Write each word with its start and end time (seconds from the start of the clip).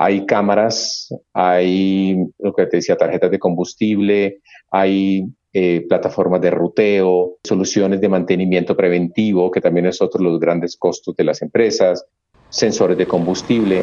Hay 0.00 0.26
cámaras, 0.26 1.12
hay 1.32 2.16
lo 2.38 2.54
que 2.54 2.66
te 2.66 2.76
decía, 2.76 2.96
tarjetas 2.96 3.32
de 3.32 3.38
combustible, 3.38 4.40
hay 4.70 5.24
eh, 5.52 5.84
plataformas 5.88 6.40
de 6.40 6.50
ruteo, 6.50 7.38
soluciones 7.42 8.00
de 8.00 8.08
mantenimiento 8.08 8.76
preventivo, 8.76 9.50
que 9.50 9.60
también 9.60 9.86
es 9.86 10.00
otro 10.00 10.22
de 10.22 10.30
los 10.30 10.38
grandes 10.38 10.76
costos 10.76 11.16
de 11.16 11.24
las 11.24 11.42
empresas, 11.42 12.04
sensores 12.48 12.96
de 12.96 13.06
combustible. 13.06 13.82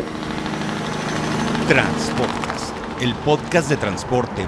Transpodcast, 1.68 2.74
el 3.02 3.14
podcast 3.26 3.70
de 3.70 3.76
transporte.mx. 3.76 4.42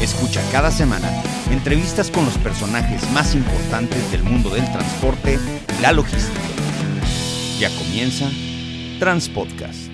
Escucha 0.00 0.40
cada 0.52 0.70
semana 0.70 1.08
entrevistas 1.50 2.10
con 2.10 2.24
los 2.24 2.38
personajes 2.38 3.10
más 3.12 3.34
importantes 3.34 4.12
del 4.12 4.22
mundo 4.22 4.50
del 4.50 4.70
transporte 4.70 5.38
y 5.78 5.82
la 5.82 5.92
logística. 5.92 6.40
Ya 7.58 7.70
comienza 7.78 8.28
Transpodcast. 9.04 9.92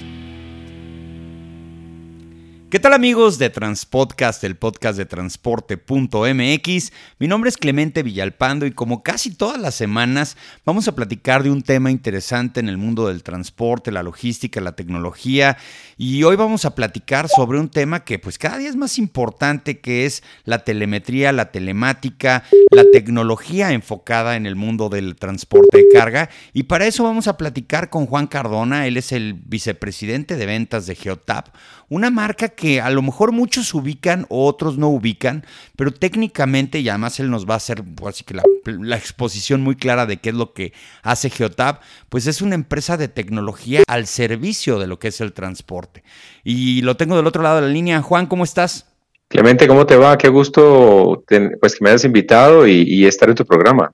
¿Qué 2.70 2.78
tal 2.78 2.92
amigos 2.92 3.38
de 3.38 3.50
Transpodcast, 3.50 4.44
el 4.44 4.56
podcast 4.56 4.96
de 4.96 5.04
transporte.mx? 5.04 6.92
Mi 7.18 7.26
nombre 7.26 7.50
es 7.50 7.56
Clemente 7.56 8.04
Villalpando 8.04 8.66
y 8.66 8.70
como 8.70 9.02
casi 9.02 9.34
todas 9.34 9.60
las 9.60 9.74
semanas 9.74 10.36
vamos 10.64 10.86
a 10.86 10.94
platicar 10.94 11.42
de 11.42 11.50
un 11.50 11.62
tema 11.62 11.90
interesante 11.90 12.60
en 12.60 12.68
el 12.68 12.78
mundo 12.78 13.08
del 13.08 13.24
transporte, 13.24 13.90
la 13.90 14.04
logística, 14.04 14.60
la 14.60 14.76
tecnología 14.76 15.56
y 15.98 16.22
hoy 16.22 16.36
vamos 16.36 16.64
a 16.64 16.76
platicar 16.76 17.28
sobre 17.28 17.58
un 17.58 17.68
tema 17.68 18.04
que 18.04 18.20
pues 18.20 18.38
cada 18.38 18.58
día 18.58 18.68
es 18.68 18.76
más 18.76 18.96
importante 18.98 19.80
que 19.80 20.06
es 20.06 20.22
la 20.44 20.62
telemetría, 20.62 21.32
la 21.32 21.50
telemática, 21.50 22.44
la 22.70 22.84
tecnología 22.92 23.72
enfocada 23.72 24.36
en 24.36 24.46
el 24.46 24.54
mundo 24.54 24.88
del 24.88 25.16
transporte 25.16 25.86
carga 25.92 26.30
y 26.52 26.64
para 26.64 26.86
eso 26.86 27.04
vamos 27.04 27.28
a 27.28 27.36
platicar 27.36 27.90
con 27.90 28.06
Juan 28.06 28.26
Cardona, 28.26 28.86
él 28.86 28.96
es 28.96 29.12
el 29.12 29.34
vicepresidente 29.34 30.36
de 30.36 30.46
ventas 30.46 30.86
de 30.86 30.94
Geotap, 30.94 31.48
una 31.88 32.10
marca 32.10 32.48
que 32.48 32.80
a 32.80 32.90
lo 32.90 33.02
mejor 33.02 33.32
muchos 33.32 33.74
ubican 33.74 34.26
o 34.28 34.46
otros 34.46 34.78
no 34.78 34.88
ubican, 34.88 35.44
pero 35.76 35.92
técnicamente, 35.92 36.78
y 36.78 36.88
además 36.88 37.18
él 37.20 37.30
nos 37.30 37.48
va 37.48 37.54
a 37.54 37.56
hacer 37.56 37.82
pues, 37.82 38.14
así 38.14 38.24
que 38.24 38.34
la, 38.34 38.96
exposición 38.96 39.62
muy 39.62 39.76
clara 39.76 40.06
de 40.06 40.18
qué 40.18 40.30
es 40.30 40.34
lo 40.34 40.52
que 40.52 40.72
hace 41.02 41.30
Geotab, 41.30 41.80
pues 42.08 42.26
es 42.26 42.42
una 42.42 42.54
empresa 42.54 42.96
de 42.96 43.08
tecnología 43.08 43.82
al 43.86 44.06
servicio 44.06 44.78
de 44.78 44.86
lo 44.86 44.98
que 44.98 45.08
es 45.08 45.20
el 45.20 45.32
transporte. 45.32 46.04
Y 46.44 46.82
lo 46.82 46.96
tengo 46.96 47.16
del 47.16 47.26
otro 47.26 47.42
lado 47.42 47.56
de 47.56 47.62
la 47.62 47.68
línea. 47.68 48.02
Juan, 48.02 48.26
¿cómo 48.26 48.44
estás? 48.44 48.86
Clemente, 49.28 49.66
¿cómo 49.66 49.86
te 49.86 49.96
va? 49.96 50.18
Qué 50.18 50.28
gusto 50.28 51.24
pues, 51.26 51.74
que 51.74 51.84
me 51.84 51.90
hayas 51.90 52.04
invitado 52.04 52.66
y, 52.66 52.82
y 52.86 53.06
estar 53.06 53.28
en 53.28 53.36
tu 53.36 53.46
programa. 53.46 53.92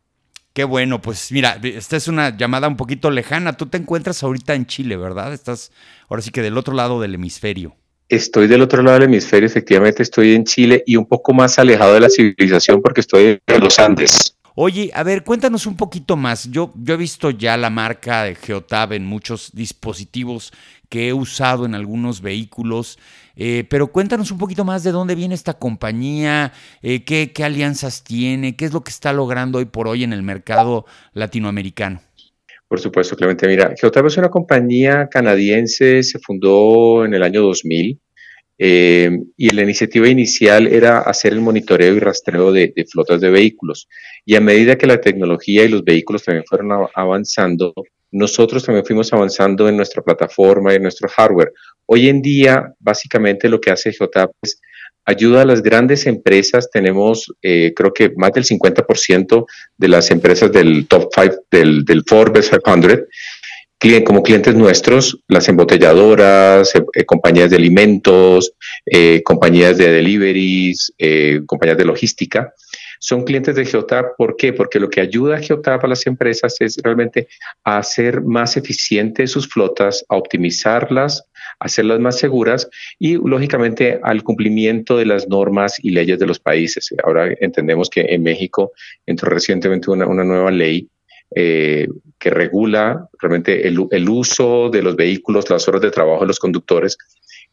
Qué 0.56 0.64
bueno, 0.64 1.02
pues 1.02 1.30
mira, 1.32 1.60
esta 1.62 1.98
es 1.98 2.08
una 2.08 2.34
llamada 2.34 2.66
un 2.66 2.78
poquito 2.78 3.10
lejana. 3.10 3.58
Tú 3.58 3.66
te 3.66 3.76
encuentras 3.76 4.22
ahorita 4.22 4.54
en 4.54 4.64
Chile, 4.64 4.96
¿verdad? 4.96 5.34
Estás 5.34 5.70
ahora 6.08 6.22
sí 6.22 6.30
que 6.30 6.40
del 6.40 6.56
otro 6.56 6.72
lado 6.72 6.98
del 6.98 7.14
hemisferio. 7.14 7.76
Estoy 8.08 8.46
del 8.46 8.62
otro 8.62 8.82
lado 8.82 8.94
del 8.94 9.10
hemisferio, 9.10 9.46
efectivamente 9.46 10.02
estoy 10.02 10.34
en 10.34 10.44
Chile 10.44 10.82
y 10.86 10.96
un 10.96 11.04
poco 11.04 11.34
más 11.34 11.58
alejado 11.58 11.92
de 11.92 12.00
la 12.00 12.08
civilización 12.08 12.80
porque 12.80 13.02
estoy 13.02 13.38
en 13.46 13.60
los 13.60 13.78
Andes. 13.78 14.34
Oye, 14.54 14.90
a 14.94 15.02
ver, 15.02 15.24
cuéntanos 15.24 15.66
un 15.66 15.76
poquito 15.76 16.16
más. 16.16 16.50
Yo, 16.50 16.72
yo 16.74 16.94
he 16.94 16.96
visto 16.96 17.28
ya 17.28 17.58
la 17.58 17.68
marca 17.68 18.22
de 18.22 18.34
Geotab 18.34 18.94
en 18.94 19.04
muchos 19.04 19.50
dispositivos 19.52 20.54
que 20.88 21.08
he 21.08 21.12
usado 21.12 21.66
en 21.66 21.74
algunos 21.74 22.20
vehículos, 22.20 22.98
eh, 23.36 23.64
pero 23.68 23.88
cuéntanos 23.88 24.30
un 24.30 24.38
poquito 24.38 24.64
más 24.64 24.82
de 24.82 24.92
dónde 24.92 25.14
viene 25.14 25.34
esta 25.34 25.54
compañía, 25.54 26.52
eh, 26.82 27.04
qué, 27.04 27.44
alianzas 27.44 28.02
tiene, 28.02 28.56
qué 28.56 28.64
es 28.64 28.72
lo 28.72 28.82
que 28.82 28.90
está 28.90 29.12
logrando 29.12 29.58
hoy 29.58 29.66
por 29.66 29.88
hoy 29.88 30.04
en 30.04 30.12
el 30.12 30.22
mercado 30.22 30.86
latinoamericano. 31.12 32.00
Por 32.68 32.80
supuesto, 32.80 33.14
Clemente. 33.16 33.46
Mira, 33.46 33.74
Geotab 33.78 34.06
es 34.06 34.16
una 34.16 34.28
compañía 34.28 35.08
canadiense, 35.08 36.02
se 36.02 36.18
fundó 36.18 37.04
en 37.04 37.14
el 37.14 37.22
año 37.22 37.42
2000 37.42 38.00
eh, 38.58 39.10
y 39.36 39.50
la 39.50 39.62
iniciativa 39.62 40.08
inicial 40.08 40.66
era 40.66 41.00
hacer 41.00 41.32
el 41.34 41.42
monitoreo 41.42 41.94
y 41.94 42.00
rastreo 42.00 42.52
de, 42.52 42.72
flotas 42.90 43.20
de 43.20 43.30
vehículos. 43.30 43.88
Y 44.24 44.34
a 44.34 44.40
medida 44.40 44.76
que 44.76 44.86
la 44.86 45.00
tecnología 45.00 45.64
y 45.64 45.68
los 45.68 45.84
vehículos 45.84 46.24
también 46.24 46.44
fueron 46.46 46.88
avanzando, 46.94 47.74
nosotros 48.16 48.64
también 48.64 48.86
fuimos 48.86 49.12
avanzando 49.12 49.68
en 49.68 49.76
nuestra 49.76 50.02
plataforma 50.02 50.72
y 50.72 50.76
en 50.76 50.82
nuestro 50.82 51.08
hardware. 51.08 51.52
Hoy 51.84 52.08
en 52.08 52.22
día, 52.22 52.72
básicamente 52.78 53.48
lo 53.48 53.60
que 53.60 53.70
hace 53.70 53.92
Geotab 53.92 54.30
es 54.42 54.58
ayuda 55.04 55.42
a 55.42 55.44
las 55.44 55.62
grandes 55.62 56.06
empresas. 56.06 56.70
Tenemos, 56.70 57.32
eh, 57.42 57.72
creo 57.76 57.92
que 57.92 58.12
más 58.16 58.32
del 58.32 58.44
50% 58.44 59.46
de 59.76 59.88
las 59.88 60.10
empresas 60.10 60.50
del 60.50 60.86
top 60.86 61.10
5 61.14 61.36
del, 61.50 61.84
del 61.84 62.02
Forbes 62.04 62.50
500 63.78 64.06
como 64.06 64.22
clientes 64.22 64.54
nuestros, 64.54 65.20
las 65.28 65.48
embotelladoras, 65.48 66.74
eh, 66.74 66.82
eh, 66.94 67.04
compañías 67.04 67.50
de 67.50 67.56
alimentos, 67.56 68.52
compañías 69.24 69.76
de 69.76 69.90
deliveries, 69.90 70.94
compañías 71.46 71.76
de 71.76 71.84
logística, 71.84 72.54
son 73.06 73.22
clientes 73.22 73.54
de 73.54 73.64
Geotap. 73.64 74.16
¿Por 74.16 74.36
qué? 74.36 74.52
Porque 74.52 74.80
lo 74.80 74.90
que 74.90 75.00
ayuda 75.00 75.36
a 75.36 75.40
Geotap 75.40 75.84
a 75.84 75.86
las 75.86 76.08
empresas 76.08 76.56
es 76.60 76.76
realmente 76.82 77.28
a 77.62 77.78
hacer 77.78 78.20
más 78.20 78.56
eficientes 78.56 79.30
sus 79.30 79.48
flotas, 79.48 80.04
a 80.08 80.16
optimizarlas, 80.16 81.24
hacerlas 81.60 82.00
más 82.00 82.18
seguras 82.18 82.68
y, 82.98 83.14
lógicamente, 83.14 84.00
al 84.02 84.24
cumplimiento 84.24 84.98
de 84.98 85.06
las 85.06 85.28
normas 85.28 85.76
y 85.80 85.90
leyes 85.90 86.18
de 86.18 86.26
los 86.26 86.40
países. 86.40 86.92
Ahora 87.04 87.32
entendemos 87.40 87.90
que 87.90 88.06
en 88.08 88.24
México 88.24 88.72
entró 89.06 89.30
recientemente 89.30 89.88
una, 89.88 90.06
nueva 90.06 90.50
ley 90.50 90.88
eh, 91.32 91.86
que 92.18 92.30
regula 92.30 93.08
realmente 93.20 93.68
el, 93.68 93.86
el, 93.88 94.08
uso 94.08 94.68
de 94.68 94.82
los 94.82 94.96
vehículos, 94.96 95.48
las 95.48 95.68
horas 95.68 95.80
de 95.80 95.92
trabajo 95.92 96.22
de 96.22 96.26
los 96.26 96.40
conductores, 96.40 96.98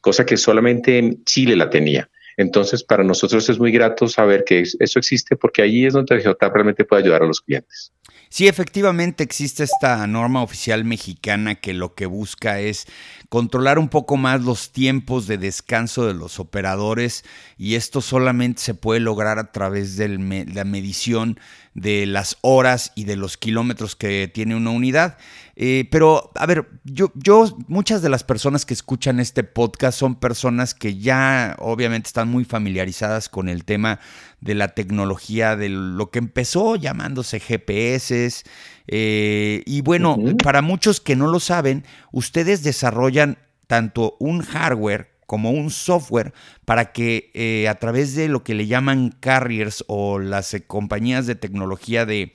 cosa 0.01 0.25
que 0.25 0.35
solamente 0.35 0.97
en 0.97 1.23
Chile 1.25 1.55
la 1.55 1.69
tenía. 1.69 2.09
Entonces, 2.37 2.83
para 2.83 3.03
nosotros 3.03 3.49
es 3.49 3.59
muy 3.59 3.71
grato 3.71 4.07
saber 4.07 4.43
que 4.45 4.61
eso 4.61 4.99
existe 4.99 5.35
porque 5.35 5.61
allí 5.61 5.85
es 5.85 5.93
donde 5.93 6.19
Geotap 6.19 6.53
realmente 6.53 6.85
puede 6.85 7.03
ayudar 7.03 7.23
a 7.23 7.27
los 7.27 7.41
clientes. 7.41 7.91
Sí, 8.29 8.47
efectivamente 8.47 9.23
existe 9.23 9.63
esta 9.63 10.07
norma 10.07 10.41
oficial 10.41 10.85
mexicana 10.85 11.53
que 11.53 11.75
lo 11.75 11.93
que 11.93 12.07
busca 12.07 12.59
es 12.59 12.87
controlar 13.29 13.77
un 13.77 13.89
poco 13.89 14.17
más 14.17 14.41
los 14.41 14.71
tiempos 14.71 15.27
de 15.27 15.37
descanso 15.37 16.07
de 16.07 16.15
los 16.15 16.39
operadores 16.39 17.23
y 17.59 17.75
esto 17.75 18.01
solamente 18.01 18.59
se 18.61 18.73
puede 18.73 19.01
lograr 19.01 19.37
a 19.37 19.51
través 19.51 19.97
de 19.97 20.07
la 20.51 20.63
medición 20.63 21.39
de 21.75 22.07
las 22.07 22.37
horas 22.41 22.91
y 22.95 23.03
de 23.03 23.17
los 23.17 23.37
kilómetros 23.37 23.95
que 23.95 24.27
tiene 24.33 24.55
una 24.55 24.71
unidad. 24.71 25.17
Eh, 25.55 25.87
pero, 25.91 26.31
a 26.35 26.45
ver, 26.47 26.67
yo, 26.83 27.11
yo, 27.13 27.45
muchas 27.67 28.01
de 28.01 28.09
las 28.09 28.23
personas 28.23 28.65
que 28.65 28.73
escuchan 28.73 29.19
este 29.19 29.43
podcast 29.43 29.99
son 29.99 30.15
personas 30.15 30.73
que 30.73 30.97
ya 30.97 31.55
obviamente 31.59 32.07
están 32.07 32.27
muy 32.27 32.43
familiarizadas 32.43 33.29
con 33.29 33.49
el 33.49 33.63
tema 33.63 33.99
de 34.41 34.55
la 34.55 34.69
tecnología, 34.69 35.55
de 35.55 35.69
lo 35.69 36.09
que 36.09 36.19
empezó 36.19 36.75
llamándose 36.75 37.39
GPS. 37.39 38.43
Eh, 38.87 39.61
y 39.65 39.81
bueno, 39.81 40.17
para 40.43 40.61
muchos 40.61 40.99
que 40.99 41.15
no 41.15 41.27
lo 41.27 41.39
saben, 41.39 41.85
ustedes 42.11 42.63
desarrollan 42.63 43.37
tanto 43.67 44.17
un 44.19 44.41
hardware 44.41 45.13
como 45.27 45.51
un 45.51 45.69
software 45.71 46.33
para 46.65 46.91
que 46.91 47.31
eh, 47.33 47.67
a 47.67 47.75
través 47.75 48.15
de 48.15 48.27
lo 48.27 48.43
que 48.43 48.55
le 48.55 48.67
llaman 48.67 49.15
carriers 49.19 49.83
o 49.87 50.19
las 50.19 50.55
compañías 50.67 51.25
de 51.25 51.35
tecnología 51.35 52.05
de 52.05 52.33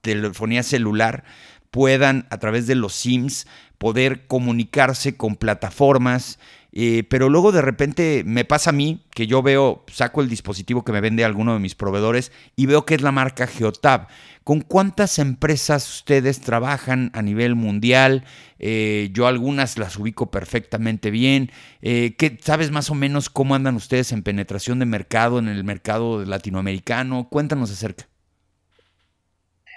telefonía 0.00 0.62
celular 0.62 1.24
puedan 1.70 2.26
a 2.30 2.38
través 2.38 2.66
de 2.66 2.74
los 2.74 2.94
SIMs 2.94 3.46
poder 3.78 4.26
comunicarse 4.26 5.16
con 5.16 5.36
plataformas 5.36 6.38
eh, 6.72 7.04
pero 7.08 7.28
luego 7.30 7.50
de 7.50 7.62
repente 7.62 8.22
me 8.26 8.44
pasa 8.44 8.70
a 8.70 8.72
mí 8.74 9.02
que 9.10 9.26
yo 9.26 9.42
veo, 9.42 9.84
saco 9.90 10.20
el 10.20 10.28
dispositivo 10.28 10.84
que 10.84 10.92
me 10.92 11.00
vende 11.00 11.24
alguno 11.24 11.54
de 11.54 11.60
mis 11.60 11.74
proveedores 11.74 12.30
y 12.56 12.66
veo 12.66 12.84
que 12.84 12.94
es 12.94 13.02
la 13.02 13.10
marca 13.10 13.46
Geotab. 13.46 14.08
¿Con 14.44 14.60
cuántas 14.60 15.18
empresas 15.18 15.88
ustedes 15.88 16.40
trabajan 16.40 17.10
a 17.14 17.22
nivel 17.22 17.54
mundial? 17.54 18.24
Eh, 18.58 19.10
yo 19.12 19.26
algunas 19.26 19.78
las 19.78 19.96
ubico 19.96 20.30
perfectamente 20.30 21.10
bien. 21.10 21.50
Eh, 21.82 22.14
¿qué, 22.16 22.38
¿Sabes 22.40 22.70
más 22.70 22.90
o 22.90 22.94
menos 22.94 23.30
cómo 23.30 23.54
andan 23.54 23.76
ustedes 23.76 24.12
en 24.12 24.22
penetración 24.22 24.78
de 24.78 24.86
mercado 24.86 25.38
en 25.38 25.48
el 25.48 25.64
mercado 25.64 26.24
latinoamericano? 26.24 27.28
Cuéntanos 27.28 27.70
acerca. 27.70 28.08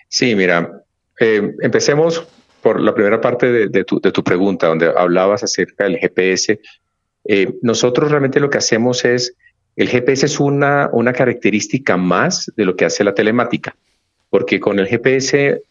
Sí, 0.07 0.35
mira, 0.35 0.83
empecemos 1.21 2.27
por 2.61 2.79
la 2.79 2.93
primera 2.93 3.19
parte 3.21 3.67
de, 3.69 3.83
tu, 3.83 4.23
pregunta, 4.23 4.67
donde 4.67 4.91
hablabas 4.95 5.43
acerca 5.43 5.85
del 5.85 5.97
GPS. 5.97 6.59
Eh, 7.25 7.53
nosotros 7.61 8.11
realmente 8.11 8.39
lo 8.39 8.49
que 8.49 8.57
hacemos 8.57 9.03
es, 9.05 9.35
el 9.75 9.87
GPS 9.87 10.25
es 10.25 10.39
una 10.39 11.13
característica 11.13 11.97
más 11.97 12.51
de 12.55 12.65
lo 12.65 12.75
que 12.75 12.85
hace 12.85 13.03
la 13.03 13.13
telemática, 13.13 13.75
porque 14.29 14.59
con 14.59 14.79
el 14.79 14.87
GPS 14.87 15.61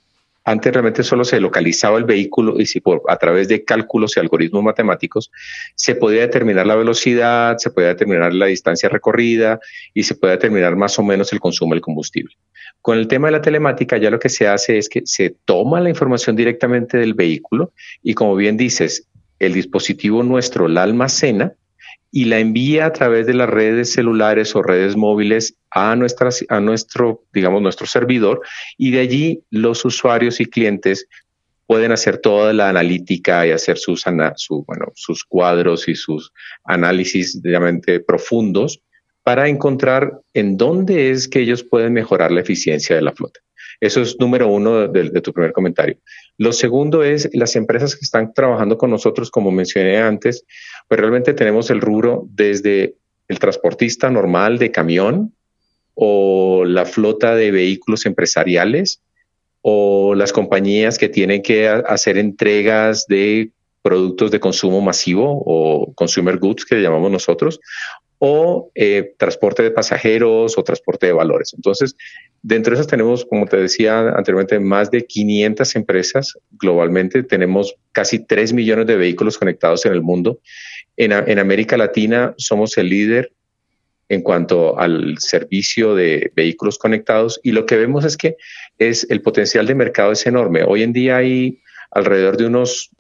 antes 0.51 0.73
realmente 0.73 1.05
solo 1.05 1.25
se 1.25 1.39
localizaba 1.39 1.97
el 1.97 2.05
vehículo 2.05 2.61
y 2.61 2.67
si 2.67 2.81
por, 2.81 3.03
a 3.07 3.17
través 3.17 3.47
de 3.47 3.65
cálculos 3.65 4.17
y 4.17 4.21
algoritmos 4.21 4.65
matemáticos 4.65 5.31
se 5.77 5.95
podía 5.95 6.23
determinar 6.23 6.67
la 6.67 6.75
velocidad, 6.75 7.57
se 7.59 7.71
podía 7.71 7.89
determinar 7.89 8.35
la 8.35 8.47
distancia 8.47 8.89
recorrida 8.89 9.61
y 9.95 10.03
se 10.03 10.17
podía 10.17 10.33
determinar 10.33 10.75
más 10.75 10.99
o 10.99 11.05
menos 11.05 11.33
el 11.33 11.39
consumo 11.39 11.75
del 11.75 11.81
combustible. 11.81 12.35
Con 12.83 12.99
el 12.99 13.07
tema 13.07 13.29
de 13.29 13.33
la 13.33 13.43
telemática 13.43 13.97
ya 13.97 14.11
lo 14.11 14.19
que 14.19 14.29
se 14.29 14.49
hace 14.49 14.77
es 14.77 14.89
que 14.89 15.03
se 15.05 15.37
toma 15.45 15.81
la 15.81 15.89
información 15.89 16.35
directamente 16.35 16.99
del 16.99 17.15
vehículo 17.15 17.73
y 18.03 18.15
como 18.15 18.35
bien 18.35 18.57
dices, 18.57 19.07
el 19.39 19.55
dispositivo 19.55 20.25
nuestro 20.25 20.67
la 20.67 20.83
almacena 20.83 21.55
y 22.13 22.25
la 22.25 22.39
envía 22.39 22.87
a 22.87 22.93
través 22.93 23.27
de 23.27 23.35
las 23.35 23.49
redes 23.49 23.93
celulares 23.93 24.55
o 24.57 24.63
redes 24.63 24.97
móviles 24.97 25.55
a, 25.71 25.95
nuestras, 25.97 26.45
a 26.49 26.61
nuestro, 26.61 27.23
digamos, 27.33 27.63
nuestro 27.63 27.87
servidor 27.87 28.41
y 28.77 28.91
de 28.91 29.01
allí 29.01 29.43
los 29.51 29.85
usuarios 29.85 30.41
y 30.41 30.47
clientes 30.47 31.07
pueden 31.67 31.93
hacer 31.93 32.19
toda 32.19 32.53
la 32.53 32.69
analítica 32.69 33.47
y 33.47 33.53
hacer 33.53 33.79
sus, 33.79 34.05
bueno, 34.67 34.87
sus 34.95 35.25
cuadros 35.25 35.87
y 35.87 35.95
sus 35.95 36.33
análisis 36.65 37.41
realmente 37.45 38.01
profundos 38.01 38.83
para 39.23 39.49
encontrar 39.49 40.21
en 40.35 40.57
dónde 40.57 41.11
es 41.11 41.29
que 41.29 41.41
ellos 41.41 41.63
pueden 41.63 41.93
mejorar 41.93 42.33
la 42.33 42.41
eficiencia 42.41 42.97
de 42.97 43.03
la 43.03 43.13
flota. 43.13 43.39
Eso 43.81 44.03
es 44.03 44.21
número 44.21 44.49
uno 44.49 44.89
de, 44.89 45.21
tu 45.23 45.33
primer 45.33 45.53
comentario. 45.53 45.97
Lo 46.37 46.53
segundo 46.53 47.03
es 47.03 47.31
las 47.33 47.57
empresas 47.57 47.97
que 47.97 48.05
están 48.05 48.35
trabajando 48.35 48.77
con 48.77 48.91
nosotros, 48.91 49.31
como 49.31 49.51
mencioné 49.51 49.99
antes, 49.99 50.45
pues 50.87 51.01
realmente 51.01 51.33
tenemos 51.33 51.71
el 51.71 51.81
rubro 51.81 52.27
desde 52.31 52.95
el 53.29 53.39
transportista 53.39 54.11
normal 54.11 54.59
de 54.59 54.71
camión 54.71 55.33
o 55.95 56.65
la 56.65 56.85
flota 56.85 57.35
de 57.35 57.51
vehículos 57.51 58.05
empresariales 58.05 59.03
o 59.63 60.15
las 60.15 60.33
compañías 60.33 60.99
que 60.99 61.09
tienen 61.09 61.43
que 61.43 61.69
hacer 61.69 62.19
entregas 62.19 63.07
de 63.07 63.51
productos 63.83 64.31
de 64.31 64.41
consumo 64.41 64.81
masivo 64.81 65.43
o 65.47 65.93
consumer 65.95 66.39
goods 66.39 66.65
que 66.65 66.83
llamamos 66.83 67.11
nosotros, 67.11 67.61
o 68.19 68.71
eh, 68.75 69.15
transporte 69.17 69.63
de 69.63 69.71
pasajeros 69.71 70.59
o 70.59 70.63
transporte 70.63 71.07
de 71.07 71.13
valores. 71.15 71.55
Entonces, 71.55 71.97
dentro 72.43 72.71
de 72.71 72.81
esas 72.81 72.87
tenemos, 72.87 73.25
como 73.25 73.47
te 73.47 73.57
decía 73.57 74.11
anteriormente, 74.11 74.59
más 74.59 74.91
de 74.91 75.05
500 75.05 75.77
empresas 75.77 76.39
globalmente. 76.53 77.23
Tenemos 77.23 77.75
casi 77.93 78.25
3 78.25 78.53
millones 78.53 78.87
de 78.87 78.97
vehículos 78.97 79.39
conectados 79.39 79.85
en 79.87 79.93
el 79.93 80.03
mundo 80.03 80.41
en, 81.01 81.39
América 81.39 81.79
Latina 81.79 82.35
somos 82.37 82.77
el 82.77 82.91
líder 82.91 83.33
en 84.11 84.21
cuanto 84.21 84.79
al 84.79 85.17
servicio 85.19 85.95
de 85.95 86.31
vehículos 86.37 86.79
conectados 86.79 87.41
y 87.43 87.53
lo 87.53 87.65
que 87.65 87.77
vemos 87.77 88.05
es 88.05 88.19
que 88.19 88.37
es 88.79 89.07
el 89.09 89.23
potencial 89.23 89.67
de 89.67 89.75
mercado 89.75 90.13
es 90.13 90.27
enorme. 90.27 90.63
Hoy 90.63 90.83
en 90.83 90.93
día 90.93 91.17
hay 91.17 91.63
alrededor 91.91 92.37
de 92.37 92.47
unos 92.47 92.91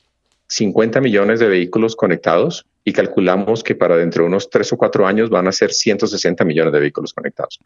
50 0.49 1.01
millones 1.03 1.41
de 1.41 1.49
vehículos 1.49 1.95
conectados 1.95 2.65
y 2.85 2.93
calculamos 2.95 3.63
que 3.63 3.75
para 3.75 3.99
dentro 3.99 4.23
de 4.23 4.29
unos 4.29 4.49
3 4.49 4.73
o 4.73 4.79
4 4.79 5.07
años 5.07 5.29
van 5.29 5.47
a 5.47 5.53
ser 5.53 5.73
160 5.73 6.43
millones 6.45 6.73
de 6.73 6.81
vehículos 6.81 7.13
conectados, 7.13 7.59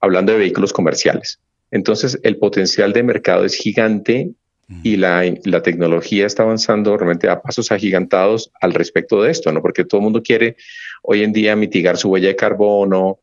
hablando 0.00 0.32
de 0.32 0.38
vehículos 0.38 0.72
comerciales. 0.72 1.40
Entonces, 1.70 2.18
el 2.22 2.36
potencial 2.36 2.92
de 2.92 3.02
mercado 3.02 3.44
es 3.44 3.56
gigante 3.56 4.30
y 4.82 4.96
la, 4.96 5.22
tecnología 5.62 6.26
está 6.26 6.42
avanzando 6.42 6.96
realmente 6.96 7.28
a 7.28 7.42
pasos 7.42 7.70
agigantados 7.70 8.50
al 8.60 8.72
respecto 8.72 9.22
de 9.22 9.30
esto, 9.30 9.52
¿no? 9.52 9.60
Porque 9.60 9.84
todo 9.84 10.00
el 10.00 10.04
mundo 10.04 10.22
quiere 10.22 10.56
hoy 11.02 11.22
en 11.22 11.32
día 11.32 11.54
mitigar 11.54 11.96
su 11.96 12.08
huella 12.08 12.28
de 12.28 12.36
carbono. 12.36 13.18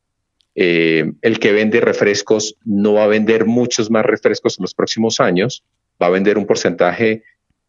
Eh, 0.53 1.12
el 1.21 1.39
que 1.39 1.51
vende 1.51 1.81
refrescos 1.81 2.57
no 2.65 2.94
va 2.94 3.06
a 3.06 3.07
vender 3.07 3.45
muchos 3.45 3.89
más 3.89 4.06
refrescos 4.06 4.59
en 4.59 4.63
los 4.63 4.73
próximos 4.73 5.19
años, 5.19 5.63
va 6.01 6.07
a 6.07 6.12
vender 6.12 6.38
un 6.38 6.45
porcentaje, 6.45 7.23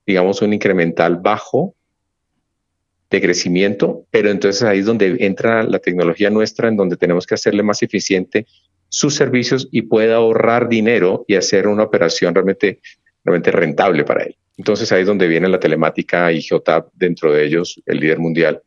digamos, 0.06 0.42
un 0.42 0.52
incremental 0.52 1.16
bajo 1.16 1.74
de 3.08 3.20
crecimiento, 3.20 4.04
pero 4.10 4.30
entonces 4.30 4.62
ahí 4.62 4.80
es 4.80 4.86
donde 4.86 5.16
entra 5.20 5.62
la 5.62 5.78
tecnología 5.78 6.28
nuestra, 6.30 6.68
en 6.68 6.76
donde 6.76 6.96
tenemos 6.96 7.26
que 7.26 7.34
hacerle 7.34 7.62
más 7.62 7.82
eficiente 7.82 8.46
sus 8.92 9.14
servicios 9.14 9.68
y 9.72 9.82
pueda 9.82 10.16
ahorrar 10.16 10.68
dinero 10.68 11.24
y 11.26 11.34
hacer 11.34 11.66
una 11.66 11.82
operación 11.82 12.34
realmente 12.34 12.80
realmente 13.24 13.50
rentable 13.50 14.04
para 14.04 14.24
él. 14.24 14.36
Entonces 14.56 14.92
ahí 14.92 15.02
es 15.02 15.06
donde 15.06 15.28
viene 15.28 15.48
la 15.48 15.60
telemática 15.60 16.30
y 16.30 16.42
Geotab 16.42 16.90
dentro 16.92 17.32
de 17.32 17.44
ellos, 17.44 17.80
el 17.86 18.00
líder 18.00 18.18
mundial, 18.18 18.62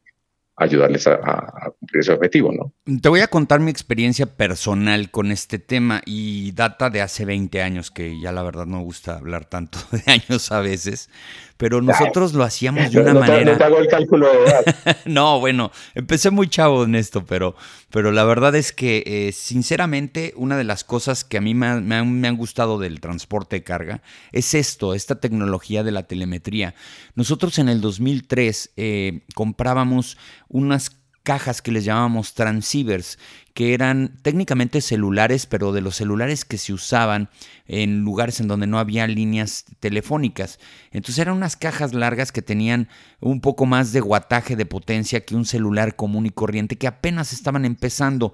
ayudarles 0.58 1.06
a, 1.08 1.74
cumplir 1.80 2.02
ese 2.02 2.14
objetivo, 2.14 2.52
¿no? 2.52 2.74
Te 3.02 3.10
voy 3.10 3.20
a 3.20 3.28
contar 3.28 3.60
mi 3.60 3.72
experiencia 3.72 4.26
personal 4.26 5.12
con 5.12 5.32
este 5.32 5.60
tema 5.60 6.02
y 6.06 6.54
data 6.54 6.90
de 6.90 7.02
hace 7.02 7.26
20 7.26 7.62
años, 7.62 7.92
que 7.92 8.20
ya 8.20 8.32
la 8.32 8.42
verdad 8.44 8.66
no 8.66 8.78
me 8.78 8.84
gusta 8.84 9.18
hablar 9.18 9.46
tanto 9.46 9.80
de 9.92 10.12
años 10.12 10.52
a 10.52 10.62
veces, 10.62 11.10
pero 11.58 11.82
nosotros 11.82 12.34
lo 12.34 12.44
hacíamos 12.44 12.92
de 12.92 13.02
una 13.02 13.14
manera. 13.14 13.52
No 13.54 13.58
te 13.58 13.64
hago 13.64 13.80
el 13.80 13.88
cálculo 13.88 14.30
de 14.30 14.44
edad. 14.44 14.98
no, 15.06 15.40
bueno, 15.40 15.72
empecé 15.94 16.30
muy 16.32 16.50
chavo 16.50 16.84
en 16.84 16.96
esto, 16.96 17.26
pero, 17.26 17.56
pero 17.90 18.12
la 18.12 18.24
verdad 18.24 18.56
es 18.56 18.72
que, 18.72 19.04
eh, 19.06 19.32
sinceramente, 19.32 20.34
una 20.36 20.58
de 20.58 20.64
las 20.64 20.84
cosas 20.84 21.24
que 21.24 21.38
a 21.38 21.42
mí 21.42 21.54
me, 21.54 21.68
han, 21.68 22.38
gustado 22.38 22.80
del 22.80 23.00
transporte 23.00 23.58
de 23.58 23.64
carga 23.64 24.02
es 24.34 24.54
esto, 24.54 24.94
esta 24.94 25.20
tecnología 25.20 25.84
de 25.84 25.92
la 25.92 26.04
telemetría. 26.04 26.76
Nosotros 27.16 27.58
en 27.60 27.70
el 27.70 27.80
2003 27.80 28.74
eh, 28.76 29.22
comprábamos 29.34 30.18
unas 30.56 30.90
cajas 31.24 31.62
que 31.62 31.72
les 31.72 31.84
llamábamos 31.84 32.34
transceivers, 32.34 33.20
que 33.56 33.74
eran 33.74 34.18
técnicamente 34.22 34.82
celulares, 34.82 35.46
pero 35.46 35.72
de 35.72 35.80
los 35.80 35.96
celulares 35.96 36.44
que 36.44 36.58
se 36.58 36.74
usaban 36.74 37.30
en 37.68 38.02
lugares 38.02 38.42
en 38.42 38.50
donde 38.50 38.68
no 38.68 38.80
había 38.80 39.08
líneas 39.08 39.64
telefónicas. 39.80 40.60
Entonces 40.92 41.20
eran 41.20 41.38
unas 41.38 41.56
cajas 41.56 41.94
largas 41.94 42.34
que 42.34 42.42
tenían 42.42 42.90
un 43.22 43.40
poco 43.40 43.66
más 43.66 43.94
de 43.94 44.02
guataje 44.02 44.58
de 44.58 44.66
potencia 44.66 45.24
que 45.24 45.38
un 45.38 45.46
celular 45.46 45.96
común 45.96 46.26
y 46.26 46.32
corriente 46.32 46.78
que 46.78 46.86
apenas 46.86 47.32
estaban 47.32 47.64
empezando. 47.64 48.34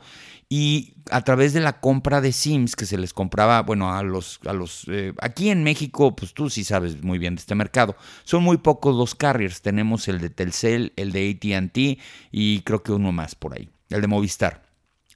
Y 0.50 0.96
a 1.12 1.22
través 1.22 1.54
de 1.54 1.60
la 1.60 1.80
compra 1.80 2.20
de 2.20 2.32
SIMs 2.32 2.76
que 2.76 2.88
se 2.88 2.98
les 2.98 3.14
compraba, 3.14 3.62
bueno, 3.62 3.94
a 3.94 4.02
los, 4.02 4.40
a 4.48 4.54
los, 4.54 4.86
eh, 4.88 5.14
aquí 5.22 5.52
en 5.52 5.64
México, 5.64 6.16
pues 6.16 6.34
tú 6.34 6.50
sí 6.50 6.64
sabes 6.64 7.04
muy 7.04 7.20
bien 7.20 7.36
de 7.36 7.42
este 7.42 7.54
mercado. 7.54 7.96
Son 8.24 8.42
muy 8.42 8.58
pocos 8.58 8.96
los 8.96 9.14
carriers. 9.14 9.62
Tenemos 9.62 10.08
el 10.08 10.20
de 10.20 10.32
Telcel, 10.32 10.94
el 10.96 11.12
de 11.12 11.30
AT&T 11.30 12.00
y 12.32 12.62
creo 12.62 12.82
que 12.82 12.92
uno 12.92 13.12
más 13.12 13.36
por 13.36 13.54
ahí, 13.54 13.70
el 13.92 14.02
de 14.02 14.08
Movistar. 14.08 14.71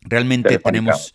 Realmente 0.05 0.57
tenemos 0.59 1.13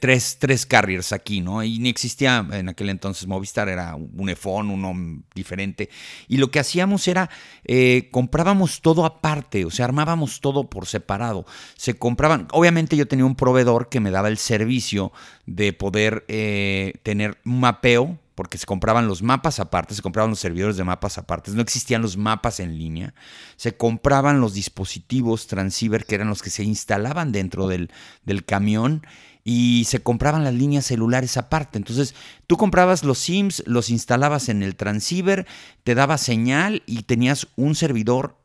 tres, 0.00 0.38
tres 0.38 0.64
carriers 0.64 1.12
aquí, 1.12 1.40
¿no? 1.40 1.62
Y 1.62 1.78
ni 1.78 1.88
existía 1.88 2.46
en 2.50 2.68
aquel 2.68 2.88
entonces 2.88 3.26
Movistar, 3.26 3.68
era 3.68 3.94
un 3.94 4.28
iPhone, 4.28 4.70
uno 4.70 5.22
diferente. 5.34 5.90
Y 6.28 6.38
lo 6.38 6.50
que 6.50 6.58
hacíamos 6.58 7.06
era, 7.08 7.28
eh, 7.64 8.08
comprábamos 8.10 8.80
todo 8.80 9.04
aparte, 9.04 9.64
o 9.64 9.70
sea, 9.70 9.84
armábamos 9.84 10.40
todo 10.40 10.68
por 10.70 10.86
separado. 10.86 11.44
Se 11.76 11.94
compraban, 11.94 12.48
obviamente 12.52 12.96
yo 12.96 13.06
tenía 13.06 13.26
un 13.26 13.36
proveedor 13.36 13.88
que 13.88 14.00
me 14.00 14.10
daba 14.10 14.28
el 14.28 14.38
servicio 14.38 15.12
de 15.44 15.72
poder 15.72 16.24
eh, 16.28 16.94
tener 17.02 17.38
un 17.44 17.60
mapeo 17.60 18.18
porque 18.36 18.58
se 18.58 18.66
compraban 18.66 19.08
los 19.08 19.22
mapas 19.22 19.58
aparte, 19.58 19.94
se 19.94 20.02
compraban 20.02 20.30
los 20.30 20.38
servidores 20.38 20.76
de 20.76 20.84
mapas 20.84 21.18
aparte, 21.18 21.50
no 21.50 21.62
existían 21.62 22.02
los 22.02 22.16
mapas 22.16 22.60
en 22.60 22.78
línea, 22.78 23.14
se 23.56 23.76
compraban 23.76 24.40
los 24.40 24.54
dispositivos 24.54 25.48
transceiver 25.48 26.04
que 26.04 26.14
eran 26.14 26.28
los 26.28 26.42
que 26.42 26.50
se 26.50 26.62
instalaban 26.62 27.32
dentro 27.32 27.66
del, 27.66 27.90
del 28.24 28.44
camión 28.44 29.04
y 29.42 29.84
se 29.88 30.02
compraban 30.02 30.44
las 30.44 30.54
líneas 30.54 30.84
celulares 30.84 31.36
aparte. 31.36 31.78
Entonces, 31.78 32.14
tú 32.46 32.56
comprabas 32.56 33.04
los 33.04 33.18
SIMs, 33.18 33.62
los 33.66 33.90
instalabas 33.90 34.48
en 34.48 34.62
el 34.62 34.76
transceiver, 34.76 35.46
te 35.82 35.94
daba 35.94 36.18
señal 36.18 36.82
y 36.84 37.04
tenías 37.04 37.48
un 37.56 37.74
servidor 37.74 38.36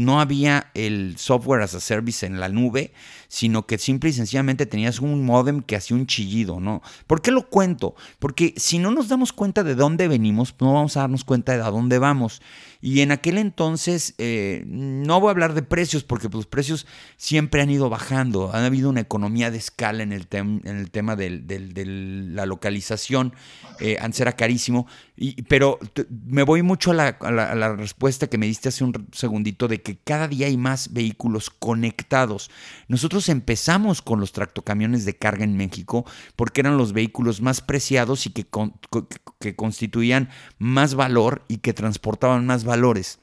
no 0.00 0.20
había 0.20 0.70
el 0.74 1.16
software 1.18 1.62
as 1.62 1.74
a 1.74 1.80
service 1.80 2.24
en 2.24 2.40
la 2.40 2.48
nube, 2.48 2.92
sino 3.28 3.66
que 3.66 3.78
simple 3.78 4.10
y 4.10 4.12
sencillamente 4.12 4.66
tenías 4.66 5.00
un 5.00 5.24
modem 5.24 5.62
que 5.62 5.76
hacía 5.76 5.96
un 5.96 6.06
chillido, 6.06 6.58
¿no? 6.58 6.82
¿Por 7.06 7.20
qué 7.22 7.30
lo 7.30 7.48
cuento? 7.48 7.94
Porque 8.18 8.54
si 8.56 8.78
no 8.78 8.90
nos 8.90 9.08
damos 9.08 9.32
cuenta 9.32 9.62
de 9.62 9.74
dónde 9.74 10.08
venimos, 10.08 10.54
no 10.58 10.72
vamos 10.72 10.96
a 10.96 11.00
darnos 11.00 11.24
cuenta 11.24 11.56
de 11.56 11.62
a 11.62 11.70
dónde 11.70 11.98
vamos. 11.98 12.40
Y 12.82 13.00
en 13.00 13.12
aquel 13.12 13.38
entonces, 13.38 14.14
eh, 14.18 14.64
no 14.66 15.20
voy 15.20 15.28
a 15.28 15.30
hablar 15.32 15.54
de 15.54 15.62
precios, 15.62 16.02
porque 16.02 16.28
los 16.28 16.46
precios 16.46 16.86
siempre 17.16 17.60
han 17.60 17.70
ido 17.70 17.90
bajando. 17.90 18.50
Ha 18.54 18.64
habido 18.64 18.88
una 18.88 19.00
economía 19.00 19.50
de 19.50 19.58
escala 19.58 20.02
en 20.02 20.12
el, 20.12 20.26
tema 20.26 21.16
de 21.16 22.24
la 22.32 22.46
localización. 22.46 23.34
Eh, 23.80 23.98
antes 24.00 24.20
era 24.20 24.32
carísimo. 24.32 24.86
Y, 25.16 25.42
pero 25.42 25.78
me 26.26 26.42
voy 26.42 26.62
mucho 26.62 26.92
a 26.92 26.94
la, 26.94 27.08
a 27.08 27.54
la 27.54 27.76
respuesta 27.76 28.28
que 28.28 28.38
me 28.38 28.46
diste 28.46 28.70
hace 28.70 28.84
un 28.84 29.08
segundito 29.12 29.68
de 29.68 29.82
que 29.82 29.98
cada 29.98 30.26
día 30.28 30.46
hay 30.46 30.56
más 30.56 30.92
vehículos 30.92 31.50
conectados. 31.50 32.50
Nosotros 32.88 33.28
empezamos 33.28 34.00
con 34.00 34.20
los 34.20 34.32
tractocamiones 34.32 35.04
de 35.04 35.16
carga 35.16 35.44
en 35.44 35.56
México 35.56 36.06
porque 36.36 36.62
eran 36.62 36.78
los 36.78 36.92
vehículos 36.92 37.42
más 37.42 37.60
preciados 37.60 38.26
y 38.26 38.30
que, 38.30 38.46
que 39.40 39.56
constituían 39.56 40.28
más 40.58 40.94
valor 40.94 41.42
y 41.48 41.58
que 41.58 41.72
transportaban 41.72 42.46
más 42.46 42.64
valores. 42.64 43.18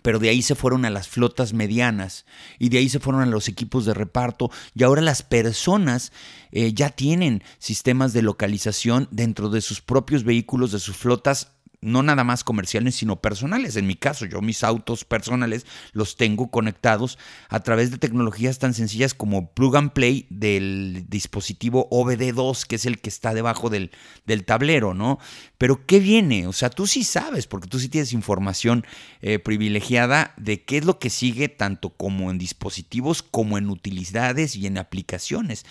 pero 0.00 0.18
de 0.18 0.30
ahí 0.30 0.40
se 0.40 0.54
fueron 0.54 0.86
a 0.86 0.90
las 0.90 1.06
flotas 1.06 1.52
medianas 1.52 2.24
y 2.58 2.70
de 2.70 2.78
ahí 2.78 2.88
se 2.88 2.98
fueron 2.98 3.20
a 3.20 3.26
los 3.26 3.46
equipos 3.46 3.84
de 3.84 3.92
reparto 3.92 4.50
y 4.74 4.84
ahora 4.84 5.02
las 5.02 5.22
personas 5.22 6.12
eh, 6.50 6.72
ya 6.72 6.88
tienen 6.88 7.42
sistemas 7.58 8.14
de 8.14 8.22
localización 8.22 9.06
dentro 9.10 9.50
de 9.50 9.60
sus 9.60 9.82
propios 9.82 10.24
vehículos, 10.24 10.72
de 10.72 10.78
sus 10.78 10.96
flotas 10.96 11.52
no 11.82 12.02
nada 12.02 12.24
más 12.24 12.44
comerciales, 12.44 12.94
sino 12.94 13.20
personales. 13.20 13.76
En 13.76 13.86
mi 13.86 13.96
caso, 13.96 14.24
yo 14.24 14.40
mis 14.40 14.64
autos 14.64 15.04
personales 15.04 15.66
los 15.92 16.16
tengo 16.16 16.50
conectados 16.50 17.18
a 17.48 17.60
través 17.60 17.90
de 17.90 17.98
tecnologías 17.98 18.58
tan 18.58 18.72
sencillas 18.72 19.12
como 19.14 19.52
plug 19.52 19.76
and 19.76 19.92
play 19.92 20.26
del 20.30 21.04
dispositivo 21.08 21.88
OBD2, 21.90 22.66
que 22.66 22.76
es 22.76 22.86
el 22.86 23.00
que 23.00 23.10
está 23.10 23.34
debajo 23.34 23.68
del, 23.68 23.90
del 24.24 24.44
tablero, 24.44 24.94
¿no? 24.94 25.18
Pero 25.58 25.84
¿qué 25.86 25.98
viene? 26.00 26.46
O 26.46 26.52
sea, 26.52 26.70
tú 26.70 26.86
sí 26.86 27.04
sabes, 27.04 27.46
porque 27.46 27.68
tú 27.68 27.78
sí 27.78 27.88
tienes 27.88 28.12
información 28.12 28.86
eh, 29.20 29.38
privilegiada 29.38 30.34
de 30.36 30.62
qué 30.64 30.78
es 30.78 30.84
lo 30.84 30.98
que 30.98 31.10
sigue 31.10 31.48
tanto 31.48 31.90
como 31.90 32.30
en 32.30 32.38
dispositivos 32.38 33.22
como 33.22 33.58
en 33.58 33.68
utilidades 33.70 34.56
y 34.56 34.66
en 34.66 34.78
aplicaciones. 34.78 35.66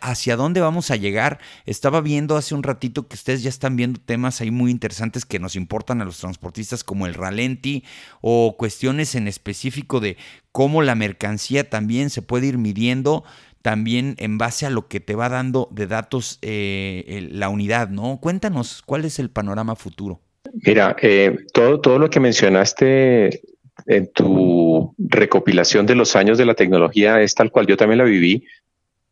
¿Hacia 0.00 0.36
dónde 0.36 0.60
vamos 0.60 0.90
a 0.90 0.96
llegar? 0.96 1.38
Estaba 1.66 2.00
viendo 2.00 2.36
hace 2.36 2.54
un 2.54 2.62
ratito 2.62 3.06
que 3.06 3.14
ustedes 3.14 3.42
ya 3.42 3.48
están 3.48 3.76
viendo 3.76 4.00
temas 4.00 4.40
ahí 4.40 4.50
muy 4.50 4.70
interesantes 4.70 5.24
que 5.24 5.38
nos 5.38 5.51
importan 5.56 6.00
a 6.00 6.04
los 6.04 6.18
transportistas 6.18 6.84
como 6.84 7.06
el 7.06 7.14
ralenti 7.14 7.84
o 8.20 8.56
cuestiones 8.56 9.14
en 9.14 9.28
específico 9.28 10.00
de 10.00 10.16
cómo 10.52 10.82
la 10.82 10.94
mercancía 10.94 11.68
también 11.68 12.10
se 12.10 12.22
puede 12.22 12.48
ir 12.48 12.58
midiendo 12.58 13.24
también 13.62 14.16
en 14.18 14.38
base 14.38 14.66
a 14.66 14.70
lo 14.70 14.88
que 14.88 15.00
te 15.00 15.14
va 15.14 15.28
dando 15.28 15.68
de 15.70 15.86
datos 15.86 16.38
eh, 16.42 17.28
la 17.30 17.48
unidad, 17.48 17.88
¿no? 17.88 18.18
Cuéntanos, 18.20 18.82
¿cuál 18.84 19.04
es 19.04 19.18
el 19.18 19.30
panorama 19.30 19.76
futuro? 19.76 20.20
Mira, 20.66 20.96
eh, 21.00 21.36
todo, 21.52 21.80
todo 21.80 21.98
lo 21.98 22.10
que 22.10 22.20
mencionaste 22.20 23.40
en 23.86 24.12
tu 24.12 24.94
recopilación 24.98 25.86
de 25.86 25.94
los 25.94 26.16
años 26.16 26.38
de 26.38 26.44
la 26.44 26.54
tecnología 26.54 27.20
es 27.20 27.34
tal 27.34 27.50
cual 27.50 27.66
yo 27.66 27.76
también 27.76 27.98
la 27.98 28.04
viví. 28.04 28.44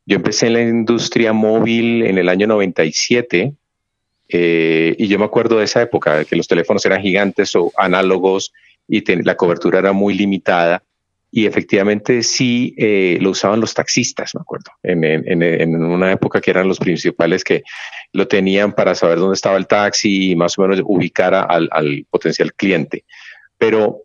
Yo 0.05 0.17
empecé 0.17 0.49
en 0.49 0.53
la 0.55 0.63
industria 0.63 1.33
móvil 1.33 2.03
en 2.03 2.19
el 2.19 2.29
año 2.29 2.47
97 2.47 3.55
eh, 4.33 4.95
y 4.99 5.09
yo 5.09 5.19
me 5.19 5.25
acuerdo 5.25 5.59
de 5.59 5.65
esa 5.65 5.83
época, 5.83 6.25
que 6.25 6.37
los 6.37 6.49
teléfonos 6.49 6.85
eran 6.87 7.03
gigantes 7.03 7.55
o 7.57 7.73
análogos 7.77 8.53
y 8.89 9.05
la 9.23 9.37
cobertura 9.37 9.79
era 9.79 9.93
muy 9.93 10.15
limitada. 10.15 10.83
Y 11.33 11.47
efectivamente 11.47 12.25
sí 12.25 12.75
eh, 12.77 13.17
lo 13.21 13.31
usaban 13.31 13.61
los 13.61 13.73
taxistas, 13.73 14.35
me 14.35 14.41
acuerdo, 14.41 14.73
en, 14.83 15.05
en, 15.05 15.43
en, 15.43 15.77
una 15.77 16.11
época 16.11 16.41
que 16.41 16.51
eran 16.51 16.67
los 16.67 16.81
principales 16.81 17.45
que 17.45 17.63
lo 18.13 18.27
tenían 18.27 18.73
para 18.73 18.97
saber 18.97 19.19
dónde 19.19 19.35
estaba 19.35 19.57
el 19.57 19.69
taxi 19.69 20.33
y 20.33 20.37
más 20.37 20.59
o 20.59 20.63
menos 20.63 20.83
ubicar 20.85 21.33
al, 21.35 21.69
al 21.71 22.05
potencial 22.11 22.53
cliente. 22.53 23.05
Pero 23.59 24.03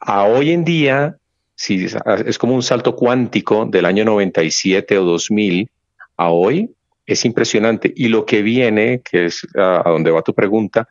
a 0.00 0.24
hoy 0.24 0.50
en 0.50 0.64
día, 0.64 1.18
si 1.54 1.86
es 2.26 2.38
como 2.38 2.56
un 2.56 2.64
salto 2.64 2.96
cuántico 2.96 3.66
del 3.66 3.84
año 3.84 4.04
97 4.04 4.98
o 4.98 5.04
2000 5.04 5.70
a 6.16 6.30
hoy, 6.30 6.70
es 7.14 7.24
impresionante. 7.24 7.92
Y 7.94 8.08
lo 8.08 8.26
que 8.26 8.42
viene, 8.42 9.00
que 9.02 9.26
es 9.26 9.46
a, 9.56 9.82
donde 9.86 10.10
va 10.10 10.22
tu 10.22 10.34
pregunta, 10.34 10.88